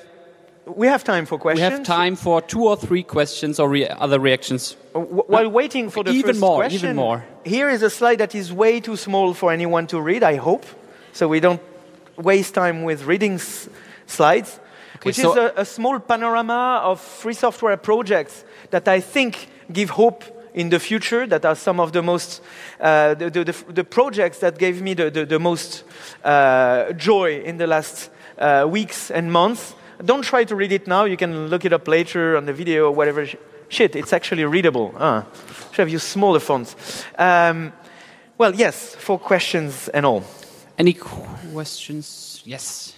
we 0.65 0.87
have 0.87 1.03
time 1.03 1.25
for 1.25 1.37
questions. 1.37 1.71
We 1.71 1.77
have 1.77 1.83
time 1.83 2.15
for 2.15 2.41
two 2.41 2.67
or 2.67 2.75
three 2.75 3.03
questions 3.03 3.59
or 3.59 3.69
re 3.69 3.87
other 3.87 4.19
reactions. 4.19 4.75
Uh, 4.93 4.99
while 4.99 5.49
waiting 5.49 5.89
for 5.89 6.03
the 6.03 6.11
even 6.11 6.31
first 6.31 6.39
more, 6.39 6.57
question, 6.57 6.89
even 6.89 6.95
more. 6.95 7.23
Here 7.43 7.69
is 7.69 7.83
a 7.83 7.89
slide 7.89 8.17
that 8.17 8.33
is 8.33 8.51
way 8.51 8.79
too 8.79 8.95
small 8.95 9.33
for 9.33 9.51
anyone 9.51 9.87
to 9.87 10.01
read. 10.01 10.23
I 10.23 10.35
hope, 10.35 10.65
so 11.13 11.27
we 11.27 11.39
don't 11.39 11.61
waste 12.17 12.53
time 12.53 12.83
with 12.83 13.05
reading 13.05 13.39
slides. 14.07 14.59
Okay, 14.95 15.09
which 15.09 15.17
so 15.17 15.31
is 15.31 15.37
a, 15.37 15.61
a 15.61 15.65
small 15.65 15.99
panorama 15.99 16.81
of 16.83 16.99
free 16.99 17.33
software 17.33 17.77
projects 17.77 18.43
that 18.71 18.87
I 18.87 19.01
think 19.01 19.49
give 19.71 19.91
hope 19.91 20.23
in 20.53 20.69
the 20.69 20.79
future 20.79 21.27
that 21.27 21.45
are 21.45 21.55
some 21.55 21.81
of 21.81 21.91
the 21.91 22.01
most 22.01 22.41
uh, 22.79 23.13
the, 23.13 23.29
the, 23.29 23.55
the, 23.73 23.83
projects 23.83 24.39
that 24.39 24.57
gave 24.57 24.81
me 24.81 24.93
the, 24.93 25.11
the, 25.11 25.25
the 25.25 25.37
most 25.37 25.83
uh, 26.23 26.93
joy 26.93 27.41
in 27.41 27.57
the 27.57 27.67
last 27.67 28.09
uh, 28.37 28.65
weeks 28.67 29.11
and 29.11 29.31
months 29.31 29.75
don't 30.05 30.23
try 30.23 30.43
to 30.45 30.55
read 30.55 30.71
it 30.71 30.87
now. 30.87 31.05
You 31.05 31.17
can 31.17 31.47
look 31.47 31.65
it 31.65 31.73
up 31.73 31.87
later 31.87 32.37
on 32.37 32.45
the 32.45 32.53
video 32.53 32.85
or 32.85 32.91
whatever. 32.91 33.27
Shit, 33.69 33.95
it's 33.95 34.13
actually 34.13 34.45
readable. 34.45 34.93
Ah, 34.97 35.25
should 35.71 35.81
have 35.81 35.89
used 35.89 36.05
smaller 36.05 36.39
fonts. 36.39 36.75
Um, 37.17 37.73
well, 38.37 38.53
yes, 38.53 38.95
for 38.95 39.17
questions 39.17 39.89
and 39.89 40.05
all. 40.05 40.23
Any 40.77 40.93
questions? 40.93 42.41
Yes. 42.45 42.93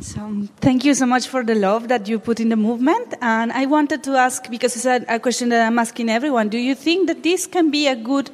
So, 0.00 0.46
thank 0.60 0.84
you 0.84 0.94
so 0.94 1.06
much 1.06 1.26
for 1.26 1.42
the 1.42 1.56
love 1.56 1.88
that 1.88 2.08
you 2.08 2.20
put 2.20 2.38
in 2.38 2.50
the 2.50 2.56
movement. 2.56 3.14
And 3.20 3.52
I 3.52 3.66
wanted 3.66 4.04
to 4.04 4.12
ask, 4.12 4.48
because 4.48 4.76
it's 4.76 4.86
a, 4.86 5.04
a 5.16 5.18
question 5.18 5.48
that 5.48 5.66
I'm 5.66 5.78
asking 5.78 6.08
everyone, 6.08 6.48
do 6.48 6.58
you 6.58 6.74
think 6.74 7.08
that 7.08 7.22
this 7.22 7.46
can 7.46 7.70
be 7.70 7.88
a 7.88 7.96
good 7.96 8.30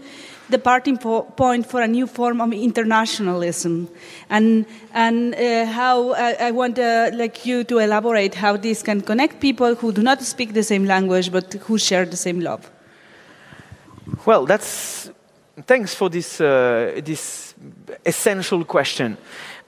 departing 0.51 0.99
point 0.99 1.67
for 1.67 1.81
a 1.83 1.89
new 1.89 2.07
form 2.07 2.41
of 2.41 2.53
internationalism, 2.53 3.89
and 4.29 4.67
and 4.93 5.35
uh, 5.35 5.67
how 5.67 6.13
I, 6.13 6.49
I 6.49 6.51
want 6.51 6.79
uh, 6.79 7.11
like 7.15 7.47
you 7.47 7.65
to 7.65 7.79
elaborate 7.79 8.35
how 8.35 8.57
this 8.57 8.83
can 8.83 9.01
connect 9.01 9.41
people 9.41 9.75
who 9.75 9.93
do 9.93 10.03
not 10.03 10.23
speak 10.23 10.53
the 10.53 10.63
same 10.63 10.85
language 10.85 11.33
but 11.33 11.55
who 11.55 11.79
share 11.79 12.05
the 12.05 12.17
same 12.17 12.41
love. 12.41 12.71
Well, 14.27 14.47
that's 14.47 15.11
thanks 15.67 15.95
for 15.95 16.11
this 16.11 16.41
uh, 16.41 17.01
this 17.05 17.55
essential 18.05 18.65
question. 18.65 19.17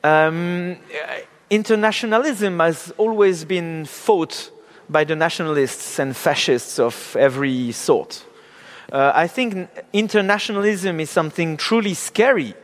Um, 0.05 0.77
internationalism 1.51 2.61
has 2.61 2.93
always 2.97 3.45
been 3.45 3.87
fought 3.87 4.51
by 4.89 5.05
the 5.05 5.17
nationalists 5.17 5.99
and 5.99 6.17
fascists 6.17 6.79
of 6.79 7.17
every 7.19 7.73
sort. 7.73 8.25
Uh, 8.93 9.13
I 9.15 9.27
think 9.27 9.69
internationalism 9.93 11.01
is 11.01 11.11
something 11.11 11.57
truly 11.57 11.95
scary 11.95 12.55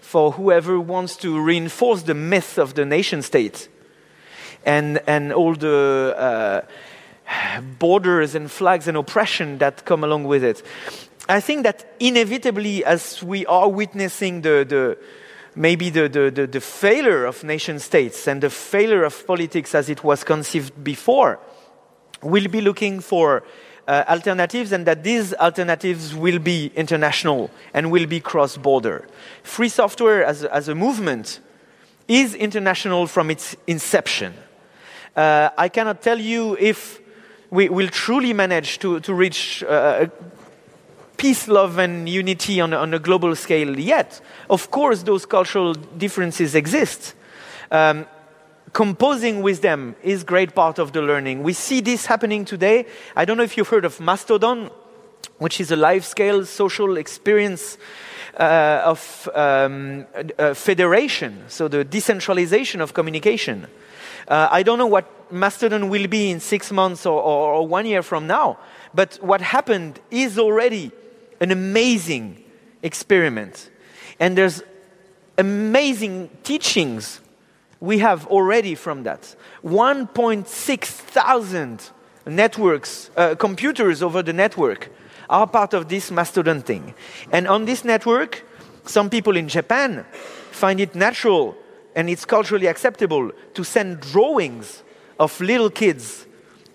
for 0.00 0.32
whoever 0.32 0.78
wants 0.78 1.16
to 1.16 1.40
reinforce 1.40 2.02
the 2.02 2.14
myth 2.14 2.58
of 2.58 2.74
the 2.74 2.84
nation 2.84 3.22
state 3.22 3.68
and, 4.66 5.00
and 5.06 5.32
all 5.32 5.54
the 5.54 6.14
uh, 6.18 6.60
borders 7.78 8.34
and 8.34 8.50
flags 8.50 8.86
and 8.88 8.96
oppression 8.96 9.58
that 9.58 9.84
come 9.84 10.04
along 10.04 10.24
with 10.24 10.44
it. 10.44 10.62
I 11.28 11.40
think 11.40 11.62
that 11.62 11.94
inevitably, 12.00 12.84
as 12.84 13.22
we 13.22 13.46
are 13.46 13.68
witnessing 13.68 14.42
the, 14.42 14.66
the 14.68 14.98
maybe 15.54 15.88
the, 15.88 16.08
the, 16.08 16.30
the, 16.30 16.46
the 16.46 16.60
failure 16.60 17.24
of 17.24 17.44
nation 17.44 17.78
states 17.78 18.26
and 18.26 18.42
the 18.42 18.50
failure 18.50 19.04
of 19.04 19.26
politics 19.26 19.74
as 19.74 19.88
it 19.88 20.04
was 20.04 20.24
conceived 20.24 20.82
before, 20.82 21.38
we'll 22.22 22.48
be 22.48 22.60
looking 22.60 23.00
for 23.00 23.44
uh, 23.88 24.04
alternatives 24.08 24.72
and 24.72 24.86
that 24.86 25.02
these 25.02 25.34
alternatives 25.34 26.14
will 26.14 26.38
be 26.38 26.70
international 26.76 27.50
and 27.74 27.90
will 27.90 28.06
be 28.06 28.20
cross 28.20 28.56
border. 28.56 29.08
Free 29.42 29.68
software 29.68 30.24
as 30.24 30.44
a, 30.44 30.54
as 30.54 30.68
a 30.68 30.74
movement 30.74 31.40
is 32.08 32.34
international 32.34 33.06
from 33.06 33.30
its 33.30 33.56
inception. 33.66 34.34
Uh, 35.16 35.50
I 35.56 35.68
cannot 35.68 36.02
tell 36.02 36.18
you 36.18 36.56
if 36.58 37.00
we 37.50 37.68
will 37.68 37.88
truly 37.88 38.32
manage 38.32 38.78
to, 38.78 39.00
to 39.00 39.12
reach 39.12 39.62
uh, 39.64 40.06
peace, 41.16 41.48
love, 41.48 41.78
and 41.78 42.08
unity 42.08 42.60
on, 42.60 42.72
on, 42.72 42.94
a 42.94 42.98
global 42.98 43.36
scale 43.36 43.78
yet. 43.78 44.20
Of 44.48 44.70
course, 44.70 45.02
those 45.02 45.26
cultural 45.26 45.74
differences 45.74 46.54
exist. 46.54 47.14
Um, 47.70 48.06
composing 48.72 49.42
with 49.42 49.60
them 49.60 49.94
is 50.02 50.24
great 50.24 50.54
part 50.54 50.78
of 50.78 50.92
the 50.92 51.02
learning. 51.02 51.42
We 51.42 51.52
see 51.52 51.80
this 51.80 52.06
happening 52.06 52.44
today. 52.44 52.86
I 53.14 53.24
don't 53.24 53.36
know 53.36 53.42
if 53.42 53.56
you've 53.56 53.68
heard 53.68 53.84
of 53.84 54.00
Mastodon, 54.00 54.70
which 55.38 55.60
is 55.60 55.70
a 55.70 55.76
life 55.76 56.04
scale 56.04 56.44
social 56.46 56.96
experience 56.96 57.76
uh, 58.38 58.82
of 58.84 59.28
um, 59.34 60.06
federation, 60.54 61.44
so 61.48 61.68
the 61.68 61.84
decentralization 61.84 62.80
of 62.80 62.94
communication. 62.94 63.66
Uh, 64.26 64.48
I 64.50 64.62
don't 64.62 64.78
know 64.78 64.86
what 64.86 65.32
Mastodon 65.32 65.88
will 65.88 66.06
be 66.06 66.30
in 66.30 66.40
six 66.40 66.72
months 66.72 67.04
or, 67.04 67.20
or, 67.20 67.54
or 67.54 67.66
one 67.66 67.86
year 67.86 68.02
from 68.02 68.26
now, 68.26 68.58
but 68.94 69.18
what 69.20 69.40
happened 69.40 70.00
is 70.10 70.38
already 70.38 70.92
an 71.40 71.50
amazing 71.50 72.42
experiment. 72.82 73.70
And 74.20 74.38
there's 74.38 74.62
amazing 75.36 76.30
teachings 76.44 77.20
we 77.82 77.98
have 77.98 78.28
already 78.28 78.76
from 78.76 79.02
that 79.02 79.34
1.6 79.64 80.84
thousand 80.86 81.90
networks, 82.24 83.10
uh, 83.16 83.34
computers 83.34 84.04
over 84.04 84.22
the 84.22 84.32
network 84.32 84.88
are 85.28 85.48
part 85.48 85.74
of 85.74 85.88
this 85.88 86.12
Mastodon 86.12 86.62
thing. 86.62 86.94
And 87.32 87.48
on 87.48 87.64
this 87.64 87.84
network, 87.84 88.44
some 88.86 89.10
people 89.10 89.36
in 89.36 89.48
Japan 89.48 90.06
find 90.52 90.78
it 90.78 90.94
natural 90.94 91.56
and 91.96 92.08
it's 92.08 92.24
culturally 92.24 92.68
acceptable 92.68 93.32
to 93.54 93.64
send 93.64 94.00
drawings 94.00 94.84
of 95.18 95.40
little 95.40 95.68
kids 95.68 96.26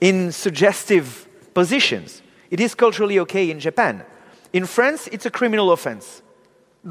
in 0.02 0.34
suggestive 0.34 1.26
positions. 1.54 2.22
It 2.52 2.60
is 2.60 2.76
culturally 2.76 3.18
okay 3.20 3.50
in 3.50 3.62
Japan. 3.62 4.04
In 4.52 4.66
France, 4.66 5.08
it's 5.14 5.26
a 5.26 5.32
criminal 5.32 5.72
offense. 5.72 6.22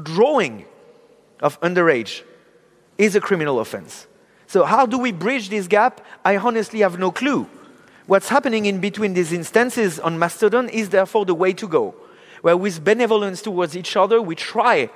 Drawing 0.01 0.65
of 1.39 1.61
underage 1.61 2.23
is 2.97 3.15
a 3.15 3.21
criminal 3.21 3.59
offense. 3.59 4.07
So, 4.47 4.63
how 4.63 4.85
do 4.85 4.97
we 4.97 5.11
bridge 5.11 5.49
this 5.49 5.67
gap? 5.67 6.01
I 6.23 6.37
honestly 6.37 6.79
have 6.79 6.97
no 6.97 7.11
clue. 7.11 7.47
What's 8.05 8.29
happening 8.29 8.65
in 8.65 8.79
between 8.79 9.13
these 9.13 9.33
instances 9.33 9.99
on 9.99 10.17
Mastodon 10.17 10.69
is 10.69 10.89
therefore 10.89 11.25
the 11.25 11.35
way 11.35 11.51
to 11.53 11.67
go, 11.67 11.93
where 12.41 12.55
with 12.55 12.83
benevolence 12.83 13.41
towards 13.41 13.75
each 13.75 13.97
other, 13.97 14.21
we 14.21 14.35
try 14.35 14.89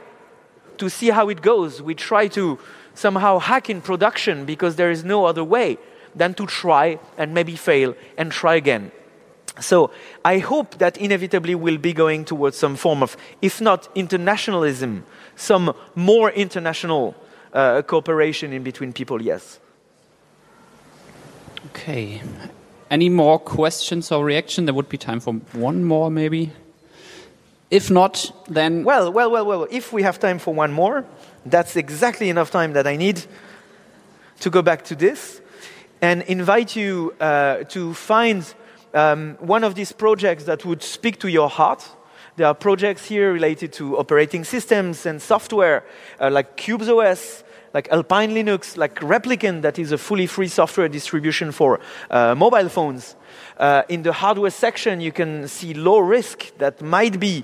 to 0.78 0.90
see 0.90 1.10
how 1.10 1.28
it 1.28 1.42
goes. 1.42 1.82
We 1.82 1.94
try 1.94 2.30
to 2.30 2.58
somehow 2.94 3.40
hack 3.40 3.70
in 3.70 3.82
production 3.82 4.46
because 4.46 4.78
there 4.78 4.92
is 4.92 5.04
no 5.04 5.26
other 5.26 5.44
way 5.44 5.78
than 6.16 6.34
to 6.36 6.46
try 6.46 7.00
and 7.18 7.34
maybe 7.34 7.56
fail 7.56 7.96
and 8.18 8.32
try 8.32 8.56
again. 8.56 8.92
So 9.60 9.92
I 10.24 10.40
hope 10.40 10.78
that 10.78 10.98
inevitably 10.98 11.56
we'll 11.56 11.78
be 11.78 11.94
going 11.94 12.26
towards 12.26 12.58
some 12.58 12.76
form 12.76 13.04
of, 13.04 13.18
if 13.42 13.60
not 13.60 13.90
internationalism, 13.96 15.06
some 15.36 15.76
more 15.96 16.32
international 16.32 17.16
uh, 17.54 17.82
cooperation 17.82 18.54
in 18.54 18.64
between 18.64 18.94
people, 18.94 19.22
yes. 19.22 19.60
Okay. 21.68 22.22
Any 22.90 23.10
more 23.10 23.40
questions 23.40 24.12
or 24.12 24.26
reaction? 24.26 24.66
There 24.66 24.74
would 24.74 24.90
be 24.90 24.98
time 24.98 25.20
for 25.20 25.34
one 25.54 25.84
more, 25.84 26.10
maybe. 26.12 26.52
If 27.70 27.90
not, 27.90 28.32
then. 28.50 28.84
Well, 28.84 29.14
well, 29.14 29.32
well, 29.32 29.46
well. 29.46 29.68
If 29.72 29.94
we 29.94 30.04
have 30.04 30.20
time 30.20 30.40
for 30.40 30.54
one 30.54 30.74
more, 30.74 31.06
that's 31.46 31.76
exactly 31.78 32.30
enough 32.30 32.52
time 32.52 32.74
that 32.74 32.86
I 32.86 32.98
need 32.98 33.24
to 34.42 34.50
go 34.50 34.62
back 34.62 34.84
to 34.86 34.96
this 34.96 35.42
and 36.02 36.24
invite 36.24 36.76
you 36.76 37.14
uh, 37.22 37.64
to 37.70 37.94
find 37.94 38.54
um, 38.94 39.38
one 39.40 39.64
of 39.64 39.76
these 39.76 39.92
projects 39.94 40.44
that 40.46 40.66
would 40.66 40.84
speak 40.84 41.20
to 41.20 41.30
your 41.30 41.50
heart 41.50 41.88
There 42.42 42.48
are 42.48 42.56
projects 42.56 43.06
here 43.06 43.32
related 43.32 43.72
to 43.74 44.00
operating 44.00 44.44
systems 44.44 45.06
and 45.06 45.22
software, 45.22 45.84
uh, 46.20 46.32
like 46.32 46.58
Qubes 46.58 46.90
OS, 46.90 47.44
like 47.72 47.88
Alpine 47.92 48.32
Linux, 48.32 48.78
like 48.78 48.96
Replicant, 48.96 49.62
that 49.62 49.78
is 49.78 49.92
a 49.92 49.98
fully 50.00 50.26
free 50.26 50.48
software 50.48 50.90
distribution 50.90 51.52
for 51.52 51.80
uh, 52.10 52.34
mobile 52.34 52.68
phones. 52.68 53.16
Uh, 53.58 53.84
in 53.90 54.02
the 54.02 54.12
hardware 54.12 54.50
section, 54.50 55.02
you 55.02 55.12
can 55.12 55.48
see 55.48 55.76
lowRISC 55.76 56.58
that 56.58 56.82
might 56.82 57.20
be 57.20 57.44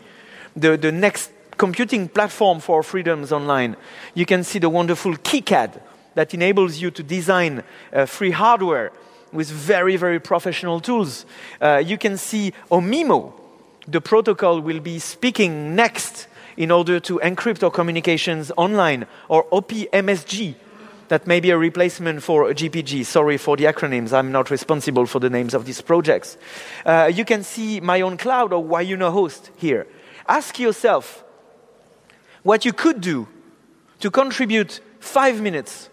the, 0.55 0.75
the 0.75 0.91
next 0.91 1.29
computing 1.57 2.09
platform 2.09 2.59
for 2.59 2.81
freedoms 2.81 3.31
online. 3.31 3.75
You 4.15 4.25
can 4.25 4.43
see 4.43 4.57
the 4.57 4.69
wonderful 4.71 5.13
KiCad 5.13 5.79
that 6.15 6.33
enables 6.33 6.79
you 6.79 6.89
to 6.89 7.03
design 7.03 7.61
uh, 7.93 8.07
free 8.07 8.31
hardware 8.31 8.91
with 9.31 9.51
very, 9.51 9.95
very 9.95 10.19
professional 10.19 10.79
tools. 10.79 11.27
Uh, 11.61 11.83
you 11.85 11.99
can 11.99 12.17
see 12.17 12.51
OMEMO, 12.71 13.41
the 13.87 14.01
protocol 14.01 14.59
will 14.59 14.79
be 14.79 14.99
speaking 14.99 15.75
next 15.75 16.27
in 16.57 16.71
order 16.71 16.99
to 16.99 17.19
encrypt 17.19 17.63
our 17.63 17.71
communications 17.71 18.51
online, 18.57 19.05
or 19.29 19.45
OPMSG, 19.45 20.55
that 21.07 21.25
may 21.25 21.39
be 21.39 21.51
a 21.51 21.57
replacement 21.57 22.21
for 22.21 22.45
GPG. 22.45 23.05
Sorry 23.05 23.37
for 23.37 23.55
the 23.55 23.65
acronyms, 23.65 24.11
I'm 24.11 24.31
not 24.31 24.49
responsible 24.49 25.05
for 25.05 25.19
the 25.19 25.29
names 25.29 25.53
of 25.53 25.65
these 25.65 25.81
projects. 25.81 26.37
Uh, 26.85 27.09
you 27.13 27.23
can 27.23 27.43
see 27.43 27.79
my 27.79 28.01
ownCloud 28.01 28.51
or 28.51 28.63
YunoHost 28.63 29.51
here. 29.55 29.87
Ask 30.27 30.59
yourself 30.59 31.23
what 32.43 32.65
you 32.65 32.73
could 32.73 32.99
do 32.99 33.27
to 33.99 34.11
contribute 34.11 34.81
five 34.99 35.41
minutes, 35.41 35.89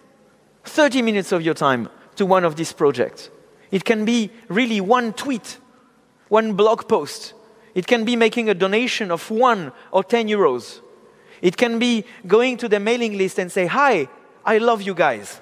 30 0.64 1.02
minutes 1.02 1.30
of 1.30 1.42
your 1.42 1.54
time 1.54 1.88
to 2.16 2.26
one 2.26 2.44
of 2.44 2.56
these 2.56 2.72
projects. 2.72 3.30
It 3.70 3.84
can 3.84 4.04
be 4.04 4.30
really 4.48 4.80
one 4.80 5.12
tweet, 5.12 5.58
one 6.28 6.54
blog 6.54 6.88
post, 6.88 7.34
it 7.74 7.86
can 7.86 8.04
be 8.04 8.16
making 8.16 8.48
a 8.48 8.54
donation 8.54 9.10
of 9.10 9.30
one 9.30 9.72
or 9.90 10.04
10 10.04 10.28
euros. 10.28 10.80
It 11.42 11.56
can 11.56 11.78
be 11.78 12.04
going 12.26 12.56
to 12.58 12.68
the 12.68 12.80
mailing 12.80 13.18
list 13.18 13.38
and 13.38 13.50
say, 13.50 13.66
Hi, 13.66 14.08
I 14.44 14.58
love 14.58 14.82
you 14.82 14.94
guys. 14.94 15.40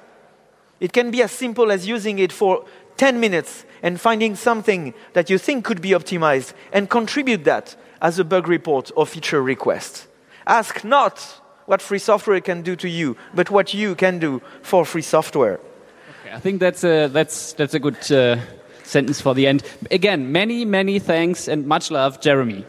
It 0.80 0.92
can 0.92 1.10
be 1.10 1.22
as 1.22 1.30
simple 1.30 1.70
as 1.70 1.86
using 1.86 2.18
it 2.18 2.32
for 2.32 2.64
10 2.96 3.20
minutes 3.20 3.64
and 3.82 4.00
finding 4.00 4.34
something 4.34 4.94
that 5.12 5.30
you 5.30 5.38
think 5.38 5.64
could 5.64 5.80
be 5.80 5.90
optimized 5.90 6.54
and 6.72 6.88
contribute 6.88 7.44
that 7.44 7.76
as 8.00 8.18
a 8.18 8.24
bug 8.24 8.48
report 8.48 8.90
or 8.96 9.06
feature 9.06 9.42
request. 9.42 10.08
Ask 10.46 10.82
not 10.84 11.20
what 11.66 11.80
free 11.80 11.98
software 11.98 12.40
can 12.40 12.62
do 12.62 12.74
to 12.76 12.88
you, 12.88 13.16
but 13.34 13.50
what 13.50 13.72
you 13.72 13.94
can 13.94 14.18
do 14.18 14.42
for 14.62 14.84
free 14.84 15.02
software. 15.02 15.60
Okay, 16.24 16.34
I 16.34 16.40
think 16.40 16.58
that's 16.58 16.82
a, 16.82 17.06
that's, 17.08 17.52
that's 17.52 17.74
a 17.74 17.78
good. 17.78 18.10
Uh 18.10 18.38
sentence 18.92 19.20
for 19.20 19.35
the 19.35 19.46
end. 19.46 19.62
Again, 19.90 20.31
many, 20.31 20.64
many 20.64 20.98
thanks 20.98 21.48
and 21.48 21.66
much 21.66 21.90
love, 21.90 22.20
Jérémie. 22.20 22.64